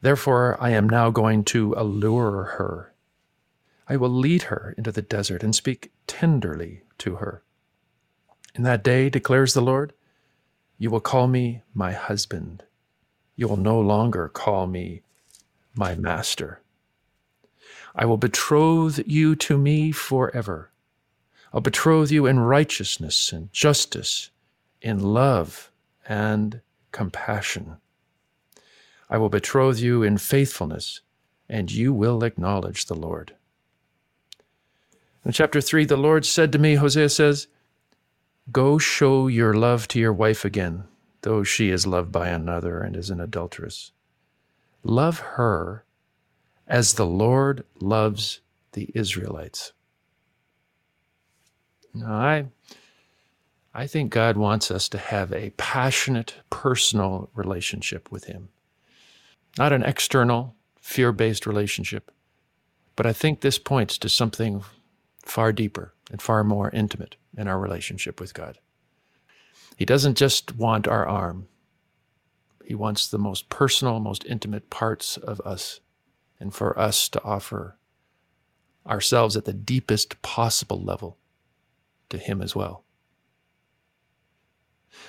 Therefore 0.00 0.56
I 0.60 0.70
am 0.70 0.88
now 0.88 1.10
going 1.10 1.44
to 1.44 1.74
allure 1.76 2.44
her. 2.58 2.94
I 3.88 3.96
will 3.96 4.10
lead 4.10 4.44
her 4.44 4.74
into 4.76 4.92
the 4.92 5.02
desert 5.02 5.42
and 5.42 5.54
speak 5.54 5.92
tenderly 6.06 6.82
to 6.98 7.16
her. 7.16 7.42
In 8.54 8.62
that 8.64 8.84
day, 8.84 9.08
declares 9.08 9.54
the 9.54 9.60
Lord, 9.62 9.92
you 10.78 10.90
will 10.90 11.00
call 11.00 11.26
me 11.26 11.62
my 11.74 11.92
husband. 11.92 12.64
You 13.34 13.48
will 13.48 13.56
no 13.56 13.80
longer 13.80 14.28
call 14.28 14.66
me 14.66 15.02
my 15.74 15.94
master. 15.94 16.60
I 17.94 18.04
will 18.04 18.16
betroth 18.16 19.00
you 19.06 19.34
to 19.36 19.58
me 19.58 19.90
forever. 19.90 20.70
I'll 21.52 21.60
betroth 21.60 22.10
you 22.10 22.26
in 22.26 22.40
righteousness 22.40 23.32
and 23.32 23.52
justice, 23.52 24.30
in 24.80 25.00
love 25.00 25.70
and 26.06 26.60
compassion. 26.92 27.78
I 29.10 29.18
will 29.18 29.28
betroth 29.28 29.80
you 29.80 30.02
in 30.02 30.18
faithfulness, 30.18 31.00
and 31.48 31.70
you 31.70 31.92
will 31.92 32.24
acknowledge 32.24 32.86
the 32.86 32.94
Lord. 32.94 33.34
In 35.24 35.32
chapter 35.32 35.60
3, 35.60 35.84
the 35.84 35.96
Lord 35.96 36.24
said 36.24 36.52
to 36.52 36.58
me, 36.58 36.74
Hosea 36.74 37.08
says, 37.08 37.48
Go 38.50 38.78
show 38.78 39.26
your 39.26 39.54
love 39.54 39.88
to 39.88 39.98
your 39.98 40.12
wife 40.12 40.44
again, 40.44 40.84
though 41.22 41.42
she 41.42 41.70
is 41.70 41.86
loved 41.86 42.12
by 42.12 42.28
another 42.28 42.80
and 42.80 42.96
is 42.96 43.10
an 43.10 43.20
adulteress. 43.20 43.92
Love 44.82 45.18
her 45.18 45.84
as 46.66 46.94
the 46.94 47.06
Lord 47.06 47.64
loves 47.80 48.40
the 48.72 48.90
Israelites. 48.94 49.72
Now, 51.92 52.12
I, 52.12 52.46
I 53.74 53.86
think 53.86 54.12
God 54.12 54.36
wants 54.36 54.70
us 54.70 54.88
to 54.90 54.98
have 54.98 55.32
a 55.32 55.50
passionate, 55.56 56.34
personal 56.48 57.30
relationship 57.34 58.10
with 58.10 58.24
Him, 58.24 58.50
not 59.56 59.72
an 59.72 59.82
external, 59.82 60.54
fear 60.80 61.12
based 61.12 61.46
relationship. 61.46 62.10
But 62.96 63.06
I 63.06 63.12
think 63.12 63.40
this 63.40 63.58
points 63.58 63.96
to 63.98 64.08
something 64.08 64.64
far 65.24 65.52
deeper 65.52 65.94
and 66.10 66.20
far 66.20 66.42
more 66.42 66.70
intimate 66.70 67.16
in 67.36 67.46
our 67.46 67.58
relationship 67.58 68.20
with 68.20 68.34
God. 68.34 68.58
He 69.76 69.84
doesn't 69.84 70.16
just 70.16 70.56
want 70.56 70.88
our 70.88 71.06
arm, 71.06 71.46
He 72.64 72.74
wants 72.74 73.06
the 73.06 73.18
most 73.18 73.48
personal, 73.48 74.00
most 74.00 74.24
intimate 74.26 74.70
parts 74.70 75.16
of 75.16 75.40
us 75.42 75.80
and 76.40 76.52
for 76.52 76.78
us 76.78 77.08
to 77.10 77.22
offer 77.22 77.76
ourselves 78.86 79.36
at 79.36 79.44
the 79.44 79.52
deepest 79.52 80.20
possible 80.22 80.82
level 80.82 81.18
to 82.08 82.18
Him 82.18 82.42
as 82.42 82.56
well. 82.56 82.84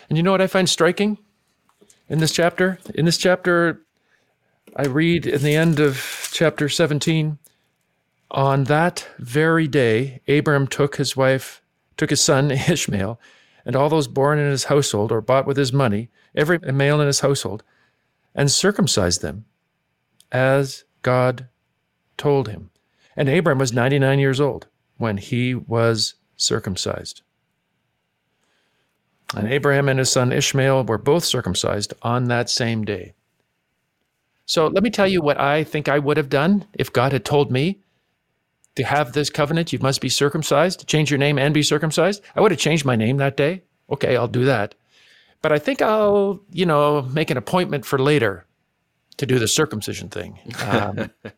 And 0.07 0.17
you 0.17 0.23
know 0.23 0.31
what 0.31 0.41
I 0.41 0.47
find 0.47 0.69
striking 0.69 1.17
in 2.07 2.19
this 2.19 2.31
chapter? 2.31 2.79
In 2.93 3.05
this 3.05 3.17
chapter, 3.17 3.81
I 4.75 4.85
read 4.85 5.25
in 5.25 5.41
the 5.41 5.55
end 5.55 5.79
of 5.79 6.29
chapter 6.31 6.69
17 6.69 7.37
on 8.31 8.65
that 8.65 9.07
very 9.17 9.67
day, 9.67 10.21
Abram 10.27 10.67
took 10.67 10.97
his 10.97 11.17
wife, 11.17 11.61
took 11.97 12.11
his 12.11 12.21
son 12.21 12.51
Ishmael, 12.69 13.19
and 13.65 13.75
all 13.75 13.89
those 13.89 14.07
born 14.07 14.39
in 14.39 14.49
his 14.49 14.65
household 14.65 15.11
or 15.11 15.21
bought 15.21 15.47
with 15.47 15.57
his 15.57 15.73
money, 15.73 16.09
every 16.35 16.59
male 16.59 17.01
in 17.01 17.07
his 17.07 17.21
household, 17.21 17.63
and 18.35 18.51
circumcised 18.51 19.21
them 19.21 19.45
as 20.31 20.83
God 21.01 21.47
told 22.17 22.49
him. 22.49 22.69
And 23.15 23.27
Abram 23.27 23.57
was 23.57 23.73
99 23.73 24.19
years 24.19 24.39
old 24.39 24.67
when 24.97 25.17
he 25.17 25.55
was 25.55 26.15
circumcised. 26.37 27.21
And 29.35 29.47
Abraham 29.47 29.89
and 29.89 29.99
his 29.99 30.11
son 30.11 30.31
Ishmael 30.31 30.85
were 30.85 30.97
both 30.97 31.23
circumcised 31.23 31.93
on 32.01 32.25
that 32.25 32.49
same 32.49 32.85
day. 32.85 33.13
So 34.49 34.65
let 34.65 34.81
me 34.81 34.89
tell 34.89 35.05
you 35.05 35.21
what 35.21 35.39
I 35.39 35.63
think 35.63 35.87
I 35.87 35.99
would 35.99 36.17
have 36.17 36.27
done 36.27 36.65
if 36.73 36.91
God 36.91 37.11
had 37.11 37.23
told 37.23 37.51
me 37.51 37.81
to 38.77 38.83
have 38.83 39.13
this 39.13 39.29
covenant, 39.29 39.71
you 39.71 39.77
must 39.77 40.01
be 40.01 40.09
circumcised, 40.09 40.79
to 40.79 40.87
change 40.87 41.11
your 41.11 41.19
name 41.19 41.37
and 41.37 41.53
be 41.53 41.61
circumcised. 41.61 42.23
I 42.35 42.41
would 42.41 42.49
have 42.49 42.59
changed 42.59 42.83
my 42.83 42.95
name 42.95 43.17
that 43.17 43.37
day. 43.37 43.61
Okay, 43.91 44.17
I'll 44.17 44.27
do 44.27 44.45
that. 44.45 44.73
But 45.43 45.51
I 45.51 45.59
think 45.59 45.83
I'll, 45.83 46.41
you 46.49 46.65
know, 46.65 47.03
make 47.03 47.29
an 47.29 47.37
appointment 47.37 47.85
for 47.85 47.99
later 47.99 48.47
to 49.17 49.27
do 49.27 49.37
the 49.37 49.47
circumcision 49.47 50.09
thing. 50.09 50.39
Um, 50.65 51.11
uh, 51.25 51.31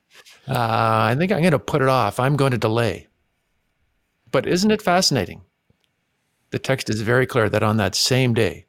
I 0.47 1.13
think 1.17 1.33
I'm 1.33 1.41
going 1.41 1.51
to 1.51 1.59
put 1.59 1.81
it 1.81 1.89
off. 1.89 2.17
I'm 2.17 2.37
going 2.37 2.51
to 2.51 2.57
delay. 2.57 3.09
But 4.31 4.47
isn't 4.47 4.71
it 4.71 4.81
fascinating? 4.81 5.41
The 6.51 6.59
text 6.59 6.89
is 6.89 7.01
very 7.01 7.25
clear 7.25 7.49
that 7.49 7.61
on 7.61 7.75
that 7.75 7.93
same 7.93 8.33
day, 8.33 8.67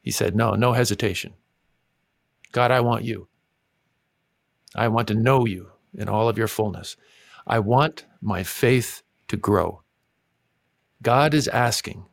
he 0.00 0.10
said, 0.10 0.34
No, 0.34 0.56
no 0.56 0.72
hesitation. 0.72 1.34
God, 2.50 2.72
I 2.72 2.80
want 2.80 3.04
you. 3.04 3.28
I 4.74 4.88
want 4.88 5.08
to 5.08 5.14
know 5.14 5.46
you 5.46 5.70
in 5.94 6.08
all 6.08 6.28
of 6.28 6.38
your 6.38 6.48
fullness. 6.48 6.96
I 7.46 7.58
want 7.58 8.06
my 8.20 8.42
faith 8.42 9.02
to 9.28 9.36
grow. 9.36 9.82
God 11.02 11.34
is 11.34 11.48
asking 11.48 12.06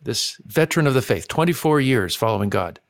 this 0.00 0.40
veteran 0.44 0.86
of 0.86 0.94
the 0.94 1.02
faith, 1.02 1.28
24 1.28 1.80
years 1.80 2.14
following 2.14 2.50
God, 2.50 2.80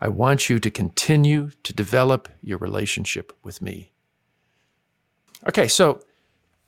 I 0.00 0.08
want 0.08 0.50
you 0.50 0.58
to 0.58 0.70
continue 0.70 1.50
to 1.62 1.72
develop 1.72 2.28
your 2.42 2.58
relationship 2.58 3.32
with 3.42 3.62
me. 3.62 3.92
Okay, 5.48 5.68
so 5.68 6.02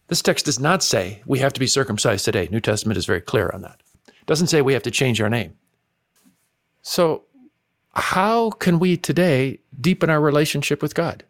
this 0.08 0.22
text 0.22 0.46
does 0.46 0.58
not 0.58 0.82
say 0.82 1.22
we 1.26 1.40
have 1.40 1.52
to 1.52 1.60
be 1.60 1.66
circumcised 1.66 2.24
today. 2.24 2.48
New 2.50 2.60
Testament 2.60 2.96
is 2.96 3.06
very 3.06 3.20
clear 3.20 3.50
on 3.52 3.62
that. 3.62 3.80
It 4.08 4.26
doesn't 4.26 4.46
say 4.46 4.62
we 4.62 4.72
have 4.72 4.82
to 4.84 4.90
change 4.90 5.20
our 5.20 5.30
name. 5.30 5.54
So, 6.82 7.24
how 7.94 8.50
can 8.50 8.78
we 8.78 8.96
today 8.96 9.60
deepen 9.80 10.10
our 10.10 10.20
relationship 10.20 10.82
with 10.82 10.94
God? 10.94 11.24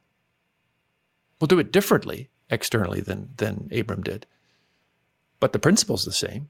We'll 1.41 1.49
do 1.49 1.59
it 1.59 1.73
differently 1.73 2.29
externally 2.51 3.01
than, 3.01 3.31
than 3.37 3.69
Abram 3.77 4.03
did. 4.03 4.27
But 5.41 5.53
the 5.53 5.59
principle's 5.59 6.05
the 6.05 6.13
same. 6.13 6.49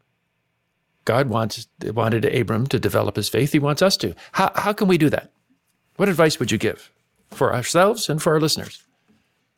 God 1.05 1.29
wants, 1.29 1.67
wanted 1.83 2.25
Abram 2.25 2.67
to 2.69 2.79
develop 2.79 3.17
his 3.17 3.29
faith. 3.29 3.53
He 3.53 3.59
wants 3.59 3.83
us 3.83 3.97
to. 3.99 4.15
How, 4.33 4.53
how 4.55 4.73
can 4.73 4.89
we 4.89 4.99
do 4.99 5.09
that? 5.11 5.31
What 5.97 6.09
advice 6.09 6.39
would 6.39 6.51
you 6.51 6.59
give 6.59 6.91
for 7.31 7.55
ourselves 7.55 8.09
and 8.09 8.23
for 8.23 8.35
our 8.35 8.41
listeners? 8.41 8.83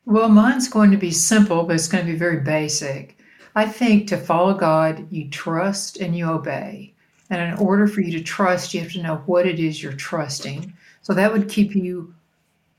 Well, 0.05 0.29
mine's 0.29 0.69
going 0.69 0.91
to 0.91 0.97
be 0.97 1.11
simple, 1.11 1.65
but 1.65 1.77
it's 1.77 1.89
going 1.89 2.07
to 2.07 2.13
be 2.13 2.19
very 2.19 2.41
basic. 2.41 3.19
I 3.55 3.67
think 3.67 4.09
to 4.09 4.17
follow 4.17 4.55
God, 4.55 5.07
you 5.11 5.29
trust 5.29 5.99
and 5.99 6.17
you 6.17 6.31
obey. 6.31 6.95
And 7.31 7.53
in 7.53 7.59
order 7.59 7.87
for 7.87 8.01
you 8.01 8.13
to 8.13 8.25
trust, 8.25 8.73
you 8.73 8.81
have 8.81 8.93
to 8.93 9.03
know 9.03 9.17
what 9.27 9.47
it 9.47 9.59
is 9.59 9.83
you're 9.83 9.93
trusting. 9.93 10.73
So 11.03 11.13
that 11.15 11.33
would 11.33 11.49
keep 11.49 11.75
you 11.75 12.15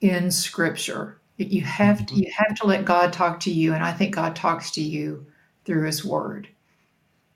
in 0.01 0.31
Scripture. 0.31 1.18
You 1.39 1.61
have 1.61 2.05
to, 2.05 2.13
mm-hmm. 2.13 2.23
you 2.23 2.31
have 2.35 2.55
to 2.57 2.67
let 2.67 2.85
God 2.85 3.13
talk 3.13 3.39
to 3.41 3.51
you, 3.51 3.73
and 3.73 3.83
I 3.83 3.93
think 3.93 4.15
God 4.15 4.35
talks 4.35 4.71
to 4.71 4.81
you 4.81 5.25
through 5.65 5.85
His 5.85 6.03
Word. 6.03 6.49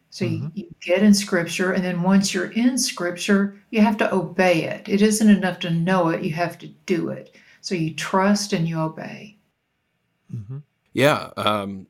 So 0.10 0.26
mm-hmm. 0.26 0.48
you, 0.54 0.66
you 0.66 0.76
get 0.82 1.02
in 1.02 1.14
Scripture, 1.14 1.72
and 1.72 1.84
then 1.84 2.02
once 2.02 2.34
you're 2.34 2.52
in 2.52 2.78
Scripture, 2.78 3.58
you 3.70 3.82
have 3.82 3.98
to 3.98 4.14
obey 4.14 4.64
it. 4.66 4.90
It 4.90 5.02
isn't 5.02 5.30
enough 5.30 5.60
to 5.60 5.70
know 5.70 6.10
it; 6.10 6.24
you 6.24 6.34
have 6.34 6.58
to 6.60 6.68
do 6.86 7.10
it. 7.10 7.36
So 7.62 7.76
you 7.76 7.94
trust 7.94 8.52
and 8.52 8.68
you 8.68 8.80
obey. 8.80 9.38
Mm-hmm. 10.34 10.58
Yeah, 10.92 11.32
um, 11.38 11.88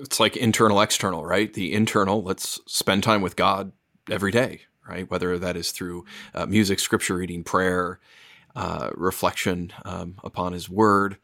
it's 0.00 0.20
like 0.20 0.36
internal, 0.36 0.80
external, 0.80 1.24
right? 1.24 1.52
The 1.52 1.72
internal, 1.72 2.22
let's 2.22 2.60
spend 2.66 3.02
time 3.02 3.22
with 3.22 3.36
God 3.36 3.72
every 4.10 4.30
day, 4.30 4.62
right? 4.88 5.10
Whether 5.10 5.38
that 5.38 5.56
is 5.56 5.70
through 5.70 6.04
uh, 6.34 6.46
music, 6.46 6.78
scripture 6.78 7.16
reading, 7.16 7.44
prayer, 7.44 8.00
uh, 8.56 8.90
reflection 8.94 9.72
um, 9.84 10.16
upon 10.22 10.52
His 10.52 10.68
Word 10.68 11.18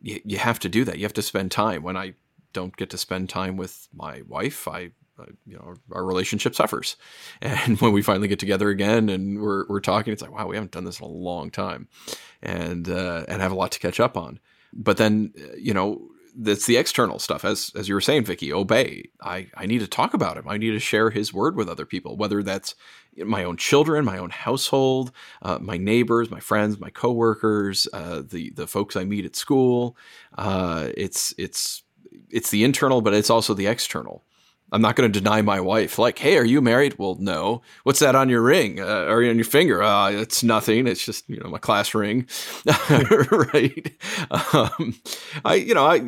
you, 0.00 0.20
you 0.24 0.38
have 0.38 0.58
to 0.60 0.68
do 0.68 0.84
that. 0.84 0.98
You 0.98 1.04
have 1.04 1.12
to 1.14 1.22
spend 1.22 1.50
time. 1.50 1.82
When 1.82 1.96
I 1.96 2.14
don't 2.52 2.76
get 2.76 2.90
to 2.90 2.98
spend 2.98 3.28
time 3.28 3.56
with 3.56 3.88
my 3.94 4.22
wife, 4.26 4.68
I 4.68 4.92
you 5.46 5.56
know 5.56 5.74
our 5.92 6.04
relationship 6.04 6.54
suffers 6.54 6.96
and 7.40 7.80
when 7.80 7.94
we 7.94 8.02
finally 8.02 8.28
get 8.28 8.38
together 8.38 8.68
again 8.68 9.08
and 9.08 9.40
we're, 9.40 9.66
we're 9.66 9.80
talking 9.80 10.12
it's 10.12 10.20
like 10.20 10.30
wow 10.30 10.46
we 10.46 10.56
haven't 10.56 10.72
done 10.72 10.84
this 10.84 11.00
in 11.00 11.06
a 11.06 11.08
long 11.08 11.50
time 11.50 11.88
and 12.42 12.86
uh, 12.90 13.24
and 13.26 13.40
have 13.40 13.50
a 13.50 13.54
lot 13.54 13.72
to 13.72 13.78
catch 13.78 13.98
up 13.98 14.18
on 14.18 14.38
but 14.74 14.98
then 14.98 15.32
you 15.56 15.72
know 15.72 16.06
that's 16.38 16.66
the 16.66 16.76
external 16.76 17.18
stuff. 17.18 17.44
As 17.44 17.72
as 17.74 17.88
you 17.88 17.94
were 17.94 18.00
saying 18.00 18.24
Vicki 18.24 18.52
obey. 18.52 19.10
I 19.22 19.48
I 19.56 19.66
need 19.66 19.80
to 19.80 19.86
talk 19.86 20.14
about 20.14 20.36
him. 20.36 20.48
I 20.48 20.58
need 20.58 20.72
to 20.72 20.78
share 20.78 21.10
his 21.10 21.32
word 21.32 21.56
with 21.56 21.68
other 21.68 21.86
people 21.86 22.16
whether 22.16 22.42
that's 22.42 22.74
my 23.24 23.44
own 23.44 23.56
children 23.56 24.04
my 24.04 24.18
own 24.18 24.28
household 24.28 25.10
uh, 25.40 25.58
my 25.58 25.78
neighbors 25.78 26.30
my 26.30 26.40
friends 26.40 26.78
my 26.78 26.90
coworkers 26.90 27.88
uh, 27.94 28.22
the 28.28 28.50
the 28.50 28.66
folks 28.66 28.96
I 28.96 29.04
meet 29.04 29.24
at 29.24 29.36
school. 29.36 29.96
Uh, 30.36 30.90
it's 30.96 31.34
it's 31.38 31.82
it's 32.30 32.50
the 32.50 32.64
internal 32.64 33.00
but 33.00 33.14
it's 33.14 33.30
also 33.30 33.54
the 33.54 33.66
external 33.66 34.25
I'm 34.72 34.82
not 34.82 34.96
going 34.96 35.10
to 35.10 35.20
deny 35.20 35.42
my 35.42 35.60
wife. 35.60 35.98
Like, 35.98 36.18
hey, 36.18 36.36
are 36.36 36.44
you 36.44 36.60
married? 36.60 36.98
Well, 36.98 37.16
no. 37.20 37.62
What's 37.84 38.00
that 38.00 38.16
on 38.16 38.28
your 38.28 38.42
ring 38.42 38.80
uh, 38.80 39.04
or 39.04 39.24
on 39.24 39.36
your 39.36 39.44
finger? 39.44 39.82
Uh, 39.82 40.10
it's 40.10 40.42
nothing. 40.42 40.86
It's 40.86 41.04
just 41.04 41.28
you 41.28 41.38
know 41.38 41.48
my 41.48 41.58
class 41.58 41.94
ring, 41.94 42.26
right? 42.90 43.92
Um, 44.30 45.00
I 45.44 45.54
you 45.54 45.74
know 45.74 45.86
I 45.86 46.00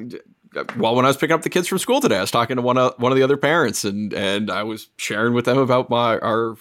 well 0.77 0.97
when 0.97 1.05
I 1.05 1.09
was 1.09 1.16
picking 1.16 1.35
up 1.35 1.42
the 1.42 1.51
kids 1.51 1.68
from 1.68 1.79
school 1.79 2.01
today, 2.01 2.18
I 2.18 2.21
was 2.21 2.31
talking 2.31 2.57
to 2.57 2.62
one 2.62 2.79
of 2.79 2.99
one 2.99 3.12
of 3.12 3.16
the 3.16 3.23
other 3.23 3.37
parents 3.37 3.85
and 3.85 4.12
and 4.12 4.51
I 4.51 4.64
was 4.64 4.88
sharing 4.97 5.35
with 5.35 5.44
them 5.44 5.59
about 5.59 5.88
my 5.88 6.18
our 6.18 6.57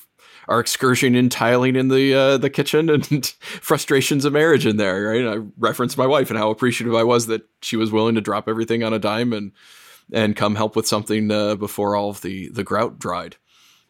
our 0.48 0.60
excursion 0.60 1.16
in 1.16 1.30
tiling 1.30 1.76
in 1.76 1.88
the 1.88 2.14
uh, 2.14 2.38
the 2.38 2.50
kitchen 2.50 2.90
and 3.12 3.26
frustrations 3.26 4.24
of 4.24 4.34
marriage 4.34 4.66
in 4.66 4.78
there. 4.78 5.10
Right? 5.10 5.26
I 5.26 5.44
referenced 5.58 5.98
my 5.98 6.08
wife 6.08 6.30
and 6.30 6.38
how 6.38 6.50
appreciative 6.50 6.96
I 6.96 7.04
was 7.04 7.28
that 7.28 7.44
she 7.62 7.76
was 7.76 7.92
willing 7.92 8.16
to 8.16 8.22
drop 8.22 8.48
everything 8.48 8.84
on 8.84 8.94
a 8.94 9.00
dime 9.00 9.34
and 9.34 9.52
and 10.12 10.36
come 10.36 10.56
help 10.56 10.76
with 10.76 10.88
something 10.88 11.32
uh, 11.32 11.56
before 11.56 11.96
all 11.96 12.10
of 12.10 12.22
the 12.22 12.50
the 12.50 12.64
grout 12.64 13.00
dried. 13.00 13.38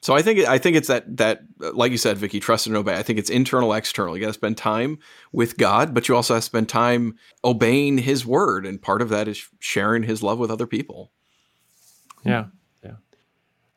So 0.02 0.16
I 0.16 0.22
think 0.22 0.40
I 0.48 0.58
think 0.58 0.78
it's 0.78 0.88
that 0.88 1.18
that 1.18 1.42
like 1.60 1.92
you 1.92 1.98
said, 1.98 2.18
Vicki, 2.18 2.40
trust 2.40 2.68
and 2.68 2.76
obey. 2.76 2.96
I 2.98 3.04
think 3.04 3.20
it's 3.20 3.30
internal, 3.30 3.74
external. 3.74 4.16
You 4.16 4.22
got 4.22 4.28
to 4.28 4.34
spend 4.34 4.58
time 4.58 5.00
with 5.32 5.58
God, 5.58 5.94
but 5.94 6.08
you 6.08 6.16
also 6.16 6.36
have 6.36 6.44
to 6.44 6.46
spend 6.46 6.70
time 6.70 7.18
obeying 7.44 7.98
His 7.98 8.26
word, 8.26 8.66
and 8.66 8.82
part 8.82 9.02
of 9.02 9.10
that 9.10 9.28
is 9.28 9.50
sharing 9.60 10.04
His 10.04 10.22
love 10.22 10.38
with 10.40 10.52
other 10.52 10.68
people. 10.68 11.12
Yeah, 12.24 12.46
yeah. 12.84 12.96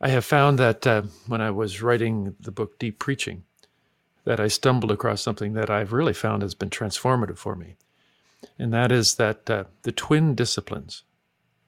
I 0.00 0.08
have 0.08 0.24
found 0.24 0.58
that 0.58 0.86
uh, 0.86 1.02
when 1.26 1.40
I 1.40 1.50
was 1.50 1.82
writing 1.82 2.36
the 2.38 2.52
book 2.52 2.78
Deep 2.78 2.98
Preaching, 2.98 3.44
that 4.24 4.40
I 4.40 4.48
stumbled 4.48 4.92
across 4.92 5.22
something 5.22 5.54
that 5.54 5.70
I've 5.70 5.92
really 5.92 6.14
found 6.14 6.42
has 6.42 6.54
been 6.54 6.70
transformative 6.70 7.38
for 7.38 7.56
me, 7.56 7.76
and 8.58 8.72
that 8.74 8.92
is 8.92 9.14
that 9.14 9.48
uh, 9.48 9.64
the 9.82 9.92
twin 9.92 10.34
disciplines 10.34 11.02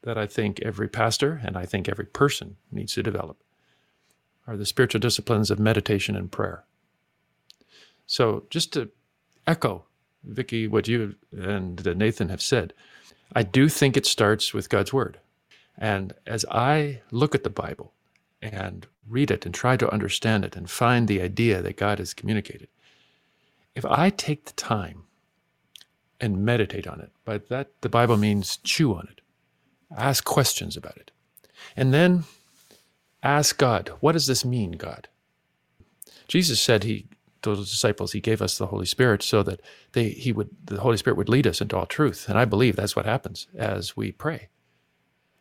that 0.02 0.18
I 0.18 0.26
think 0.26 0.60
every 0.60 0.88
pastor 0.88 1.40
and 1.44 1.56
I 1.56 1.64
think 1.64 1.88
every 1.88 2.06
person 2.06 2.56
needs 2.70 2.94
to 2.94 3.02
develop 3.02 3.38
are 4.46 4.56
the 4.56 4.66
spiritual 4.66 5.00
disciplines 5.00 5.50
of 5.50 5.58
meditation 5.58 6.16
and 6.16 6.30
prayer. 6.30 6.64
So, 8.06 8.44
just 8.50 8.72
to 8.72 8.90
echo, 9.46 9.84
Vicki, 10.24 10.66
what 10.66 10.88
you 10.88 11.14
and 11.32 11.84
Nathan 11.96 12.28
have 12.28 12.42
said, 12.42 12.72
I 13.34 13.42
do 13.42 13.68
think 13.68 13.96
it 13.96 14.06
starts 14.06 14.52
with 14.52 14.68
God's 14.68 14.92
Word. 14.92 15.18
And 15.78 16.12
as 16.26 16.44
I 16.50 17.00
look 17.10 17.34
at 17.34 17.44
the 17.44 17.50
Bible 17.50 17.92
and 18.42 18.86
read 19.08 19.30
it 19.30 19.46
and 19.46 19.54
try 19.54 19.76
to 19.76 19.92
understand 19.92 20.44
it 20.44 20.56
and 20.56 20.68
find 20.68 21.08
the 21.08 21.22
idea 21.22 21.62
that 21.62 21.76
God 21.76 21.98
has 21.98 22.12
communicated, 22.12 22.68
if 23.74 23.84
I 23.86 24.10
take 24.10 24.44
the 24.44 24.52
time 24.52 25.04
and 26.20 26.44
meditate 26.44 26.86
on 26.86 27.00
it, 27.00 27.10
by 27.24 27.38
that 27.38 27.70
the 27.80 27.88
Bible 27.88 28.16
means 28.16 28.58
chew 28.58 28.94
on 28.94 29.08
it, 29.10 29.20
Ask 29.96 30.24
questions 30.24 30.76
about 30.76 30.96
it. 30.96 31.10
And 31.76 31.92
then 31.92 32.24
ask 33.22 33.56
God, 33.58 33.92
what 34.00 34.12
does 34.12 34.26
this 34.26 34.44
mean, 34.44 34.72
God? 34.72 35.08
Jesus 36.28 36.60
said 36.60 36.84
he 36.84 37.06
told 37.42 37.58
his 37.58 37.70
disciples 37.70 38.12
he 38.12 38.20
gave 38.20 38.40
us 38.40 38.56
the 38.56 38.68
Holy 38.68 38.86
Spirit 38.86 39.22
so 39.22 39.42
that 39.42 39.60
they 39.92 40.10
he 40.10 40.32
would 40.32 40.50
the 40.64 40.80
Holy 40.80 40.96
Spirit 40.96 41.16
would 41.16 41.28
lead 41.28 41.46
us 41.46 41.60
into 41.60 41.76
all 41.76 41.86
truth. 41.86 42.28
And 42.28 42.38
I 42.38 42.44
believe 42.44 42.76
that's 42.76 42.96
what 42.96 43.06
happens 43.06 43.48
as 43.56 43.96
we 43.96 44.12
pray. 44.12 44.48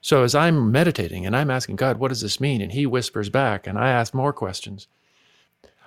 So 0.01 0.23
as 0.23 0.33
I'm 0.33 0.71
meditating 0.71 1.25
and 1.25 1.35
I'm 1.35 1.51
asking 1.51 1.75
God, 1.75 1.97
what 1.97 2.07
does 2.09 2.21
this 2.21 2.39
mean? 2.39 2.59
And 2.59 2.71
he 2.71 2.85
whispers 2.85 3.29
back 3.29 3.67
and 3.67 3.77
I 3.77 3.89
ask 3.89 4.13
more 4.13 4.33
questions. 4.33 4.87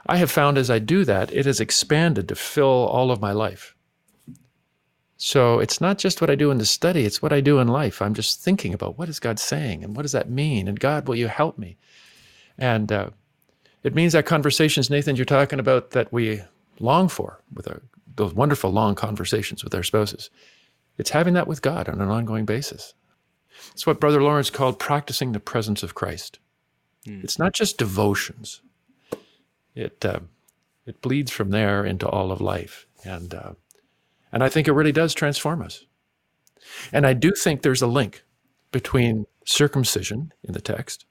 I 0.07 0.19
have 0.19 0.31
found 0.31 0.57
as 0.57 0.71
I 0.71 0.79
do 0.79 1.05
that, 1.05 1.33
it 1.33 1.47
has 1.47 1.61
expanded 1.61 2.29
to 2.29 2.35
fill 2.35 2.67
all 2.67 3.11
of 3.11 3.21
my 3.21 3.33
life. 3.33 3.74
So 5.17 5.61
it's 5.61 5.81
not 5.81 5.99
just 5.99 6.21
what 6.21 6.31
I 6.31 6.35
do 6.35 6.51
in 6.51 6.59
the 6.59 6.67
study, 6.67 7.05
it's 7.05 7.23
what 7.23 7.33
I 7.33 7.41
do 7.41 7.59
in 7.59 7.69
life. 7.69 8.03
I'm 8.03 8.15
just 8.15 8.41
thinking 8.41 8.75
about 8.75 8.99
what 8.99 9.09
is 9.09 9.21
God 9.21 9.39
saying 9.39 9.85
and 9.85 9.95
what 9.95 10.03
does 10.03 10.13
that 10.13 10.29
mean? 10.29 10.69
And 10.69 10.79
God, 10.79 11.07
will 11.07 11.15
you 11.15 11.29
help 11.29 11.57
me? 11.57 11.77
And 12.59 12.91
uh, 12.91 13.11
it 13.83 13.95
means 13.95 14.13
that 14.13 14.27
conversations, 14.27 14.91
Nathan, 14.91 15.17
you're 15.17 15.25
talking 15.25 15.61
about 15.61 15.91
that 15.91 16.13
we 16.13 16.43
long 16.81 17.09
for 17.09 17.41
with 17.53 17.69
our, 17.69 17.83
those 18.17 18.35
wonderful 18.35 18.71
long 18.71 18.95
conversations 18.95 19.63
with 19.63 19.75
our 19.75 19.83
spouses. 19.83 20.31
It's 20.99 21.11
having 21.11 21.35
that 21.35 21.47
with 21.49 21.63
God 21.63 21.89
on 21.89 22.01
an 22.01 22.09
ongoing 22.09 22.45
basis. 22.45 22.95
It's 23.73 23.87
what 23.87 24.01
Brother 24.01 24.23
Lawrence 24.23 24.51
called 24.51 24.79
practicing 24.79 25.33
the 25.33 25.41
presence 25.41 25.83
of 25.83 25.95
Christ. 25.95 26.39
Mm. 27.07 27.23
It's 27.23 27.39
not 27.39 27.53
just 27.53 27.79
devotions. 27.79 28.63
It 29.75 30.05
uh, 30.05 30.21
it 30.87 31.01
bleeds 31.01 31.31
from 31.31 31.51
there 31.51 31.85
into 31.85 32.09
all 32.09 32.31
of 32.31 32.41
life, 32.41 32.87
and 33.05 33.35
uh, 33.35 33.53
and 34.35 34.43
I 34.43 34.49
think 34.49 34.67
it 34.67 34.73
really 34.73 34.91
does 34.91 35.15
transform 35.15 35.63
us. 35.63 35.87
And 36.93 37.07
I 37.07 37.13
do 37.13 37.31
think 37.31 37.63
there's 37.63 37.83
a 37.83 37.87
link 37.87 38.25
between 38.73 39.27
circumcision 39.47 40.33
in 40.43 40.55
the 40.55 40.61
text, 40.61 41.07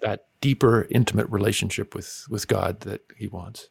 that 0.00 0.24
deeper, 0.40 0.86
intimate 0.90 1.28
relationship 1.28 1.94
with, 1.94 2.24
with 2.30 2.48
God 2.48 2.80
that 2.80 3.02
He 3.14 3.26
wants, 3.26 3.68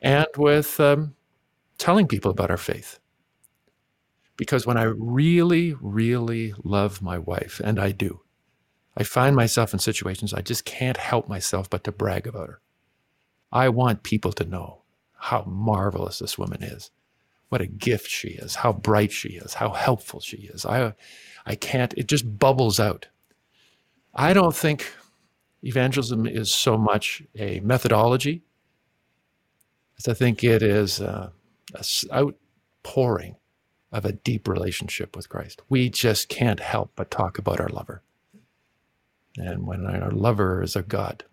and 0.00 0.26
with 0.38 0.80
um, 0.80 1.16
telling 1.76 2.08
people 2.08 2.30
about 2.30 2.50
our 2.50 2.56
faith. 2.56 2.98
Because 4.38 4.66
when 4.66 4.78
I 4.78 4.84
really, 4.84 5.74
really 5.78 6.54
love 6.64 7.02
my 7.02 7.18
wife, 7.18 7.60
and 7.62 7.78
I 7.78 7.92
do, 7.92 8.22
I 8.96 9.02
find 9.02 9.36
myself 9.36 9.74
in 9.74 9.80
situations 9.80 10.32
I 10.32 10.40
just 10.40 10.64
can't 10.64 10.96
help 10.96 11.28
myself 11.28 11.68
but 11.68 11.84
to 11.84 11.92
brag 11.92 12.26
about 12.26 12.48
her. 12.48 12.60
I 13.52 13.68
want 13.68 14.02
people 14.02 14.32
to 14.32 14.44
know 14.46 14.84
how 15.12 15.44
marvelous 15.44 16.20
this 16.20 16.38
woman 16.38 16.62
is 16.62 16.90
what 17.48 17.60
a 17.60 17.66
gift 17.66 18.08
she 18.08 18.28
is, 18.28 18.56
how 18.56 18.72
bright 18.72 19.12
she 19.12 19.30
is, 19.30 19.54
how 19.54 19.70
helpful 19.70 20.20
she 20.20 20.48
is. 20.52 20.66
I, 20.66 20.94
I 21.46 21.54
can't, 21.54 21.94
it 21.94 22.06
just 22.08 22.38
bubbles 22.38 22.78
out. 22.78 23.08
I 24.14 24.32
don't 24.32 24.54
think 24.54 24.92
evangelism 25.62 26.26
is 26.26 26.52
so 26.52 26.76
much 26.76 27.22
a 27.36 27.60
methodology 27.60 28.42
as 29.98 30.08
I 30.08 30.14
think 30.14 30.44
it 30.44 30.62
is 30.62 31.00
uh, 31.00 31.30
a, 31.74 31.84
a 32.12 32.32
outpouring 32.88 33.36
of 33.90 34.04
a 34.04 34.12
deep 34.12 34.48
relationship 34.48 35.16
with 35.16 35.28
Christ. 35.28 35.62
We 35.68 35.88
just 35.88 36.28
can't 36.28 36.60
help 36.60 36.92
but 36.94 37.10
talk 37.10 37.38
about 37.38 37.60
our 37.60 37.68
lover. 37.68 38.02
And 39.36 39.66
when 39.66 39.86
our 39.86 40.10
lover 40.10 40.62
is 40.62 40.76
a 40.76 40.82
God, 40.82 41.24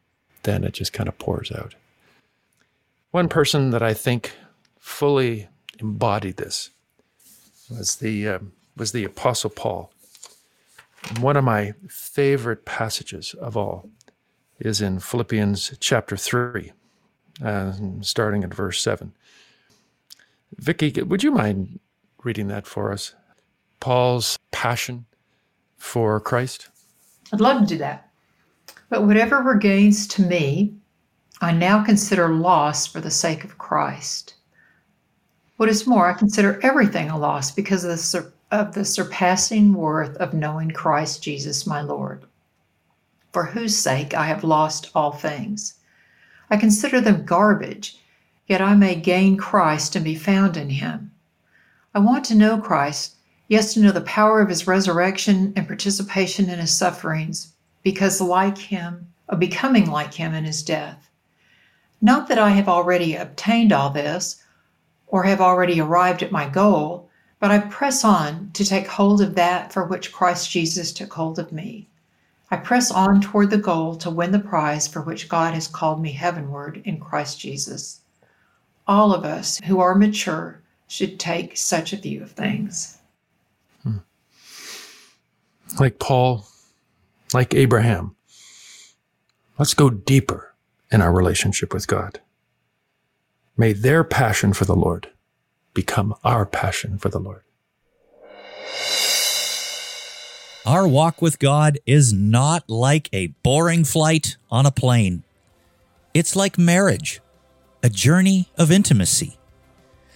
then 0.44 0.64
it 0.64 0.74
just 0.74 0.94
kind 0.94 1.10
of 1.10 1.18
pours 1.18 1.52
out. 1.52 1.76
One 3.12 3.28
person 3.28 3.72
that 3.72 3.82
I 3.82 3.94
think 3.94 4.34
fully 4.80 5.48
embodied 5.80 6.38
this 6.38 6.72
was 7.70 7.98
the 7.98 8.28
um, 8.28 8.54
was 8.78 8.92
the 8.92 9.04
Apostle 9.04 9.50
Paul. 9.50 9.92
One 11.20 11.38
of 11.38 11.44
my 11.44 11.74
favorite 11.88 12.66
passages 12.66 13.34
of 13.36 13.56
all 13.56 13.90
is 14.60 14.82
in 14.82 15.00
Philippians 15.00 15.78
chapter 15.80 16.18
three, 16.18 16.72
uh, 17.44 17.74
starting 18.02 18.44
at 18.44 18.54
verse 18.54 18.82
seven. 18.82 19.14
Vicki, 20.58 21.02
would 21.02 21.24
you 21.24 21.32
mind 21.32 21.80
reading 22.24 22.48
that 22.48 22.66
for 22.66 22.92
us? 22.92 23.14
Paul's 23.80 24.40
passion 24.52 25.06
for 25.78 26.20
Christ. 26.20 26.70
I'd 27.34 27.42
love 27.42 27.62
to 27.62 27.68
do 27.68 27.78
that. 27.80 28.10
But 28.90 29.06
whatever 29.06 29.44
were 29.44 29.56
gains 29.56 30.08
to 30.10 30.22
me, 30.22 30.74
I 31.42 31.52
now 31.52 31.84
consider 31.84 32.30
loss 32.30 32.88
for 32.88 33.02
the 33.02 33.12
sake 33.12 33.44
of 33.44 33.58
Christ. 33.58 34.35
What 35.58 35.70
is 35.70 35.88
more, 35.88 36.10
I 36.10 36.14
consider 36.14 36.60
everything 36.62 37.10
a 37.10 37.18
loss 37.18 37.50
because 37.50 37.86
of 37.86 37.92
the, 37.92 37.98
sur- 37.98 38.34
of 38.52 38.74
the 38.74 38.84
surpassing 38.84 39.74
worth 39.74 40.18
of 40.18 40.34
knowing 40.34 40.72
Christ 40.72 41.24
Jesus 41.24 41.66
my 41.66 41.82
Lord, 41.82 42.26
for 43.32 43.46
whose 43.46 43.78
sake 43.78 44.14
I 44.14 44.26
have 44.26 44.44
lost 44.44 44.92
all 44.94 45.14
things. 45.14 45.76
I 46.50 46.58
consider 46.58 47.00
them 47.00 47.24
garbage, 47.24 47.98
yet 48.48 48.62
I 48.62 48.76
may 48.76 48.96
gain 48.96 49.38
Christ 49.38 49.96
and 49.96 50.04
be 50.04 50.16
found 50.16 50.58
in 50.58 50.70
him. 50.70 51.12
I 51.94 52.00
want 52.00 52.26
to 52.26 52.36
know 52.36 52.58
Christ, 52.58 53.16
yes, 53.48 53.74
to 53.74 53.80
know 53.80 53.94
the 53.94 54.02
power 54.02 54.42
of 54.42 54.50
his 54.50 54.68
resurrection 54.68 55.54
and 55.56 55.66
participation 55.66 56.50
in 56.50 56.60
his 56.60 56.78
sufferings, 56.78 57.54
because 57.82 58.20
like 58.20 58.58
him, 58.58 59.08
of 59.30 59.40
becoming 59.40 59.90
like 59.90 60.14
him 60.14 60.34
in 60.34 60.44
his 60.44 60.62
death. 60.64 61.10
Not 62.02 62.28
that 62.28 62.38
I 62.38 62.50
have 62.50 62.68
already 62.68 63.16
obtained 63.16 63.72
all 63.72 63.90
this 63.90 64.42
or 65.08 65.24
have 65.24 65.42
already 65.42 65.80
arrived 65.80 66.24
at 66.24 66.32
my 66.32 66.50
goal, 66.50 67.10
but 67.40 67.52
I 67.52 67.60
press 67.60 68.04
on 68.04 68.50
to 68.54 68.66
take 68.66 68.88
hold 68.88 69.22
of 69.22 69.36
that 69.36 69.72
for 69.72 69.86
which 69.86 70.12
Christ 70.12 70.50
Jesus 70.50 70.92
took 70.92 71.14
hold 71.14 71.38
of 71.38 71.52
me. 71.52 71.88
I 72.52 72.58
press 72.58 72.92
on 72.92 73.22
toward 73.22 73.50
the 73.50 73.58
goal 73.58 73.96
to 73.98 74.10
win 74.10 74.32
the 74.32 74.40
prize 74.40 74.88
for 74.88 75.02
which 75.02 75.30
God 75.30 75.54
has 75.54 75.68
called 75.68 76.02
me 76.02 76.12
heavenward 76.12 76.82
in 76.86 77.00
Christ 77.00 77.40
Jesus. 77.40 78.02
All 78.88 79.14
of 79.14 79.26
us 79.26 79.60
who 79.66 79.80
are 79.80 79.96
mature 79.96 80.62
should 80.88 81.20
take 81.20 81.58
such 81.58 81.92
a 81.92 81.98
view 81.98 82.22
of 82.22 82.32
things. 82.32 83.00
Hmm. 83.84 83.98
like 85.80 86.00
Paul, 86.00 86.46
like 87.34 87.54
Abraham. 87.54 88.16
Let's 89.58 89.74
go 89.74 89.90
deeper 89.90 90.54
in 90.92 91.02
our 91.02 91.12
relationship 91.12 91.74
with 91.74 91.88
God. 91.88 92.20
May 93.58 93.72
their 93.72 94.04
passion 94.04 94.52
for 94.52 94.66
the 94.66 94.76
Lord 94.76 95.10
become 95.74 96.14
our 96.26 96.46
passion 96.46 96.98
for 96.98 97.08
the 97.08 97.20
Lord. 97.20 97.44
Our 100.66 100.88
walk 100.88 101.22
with 101.22 101.40
God 101.40 101.78
is 101.86 102.12
not 102.12 102.70
like 102.70 103.08
a 103.14 103.28
boring 103.44 103.86
flight 103.86 104.36
on 104.50 104.66
a 104.66 104.72
plane. 104.72 105.24
It's 106.14 106.36
like 106.36 106.58
marriage, 106.58 107.22
a 107.82 107.90
journey 107.90 108.50
of 108.58 108.72
intimacy. 108.72 109.38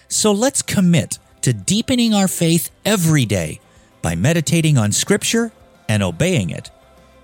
So 0.10 0.32
let's 0.32 0.62
commit 0.62 1.20
to 1.42 1.54
deepening 1.54 2.14
our 2.14 2.28
faith 2.28 2.72
every 2.84 3.26
day 3.26 3.62
by 4.02 4.16
meditating 4.16 4.78
on 4.78 4.92
Scripture 4.92 5.52
and 5.88 6.04
obeying 6.04 6.50
it 6.50 6.72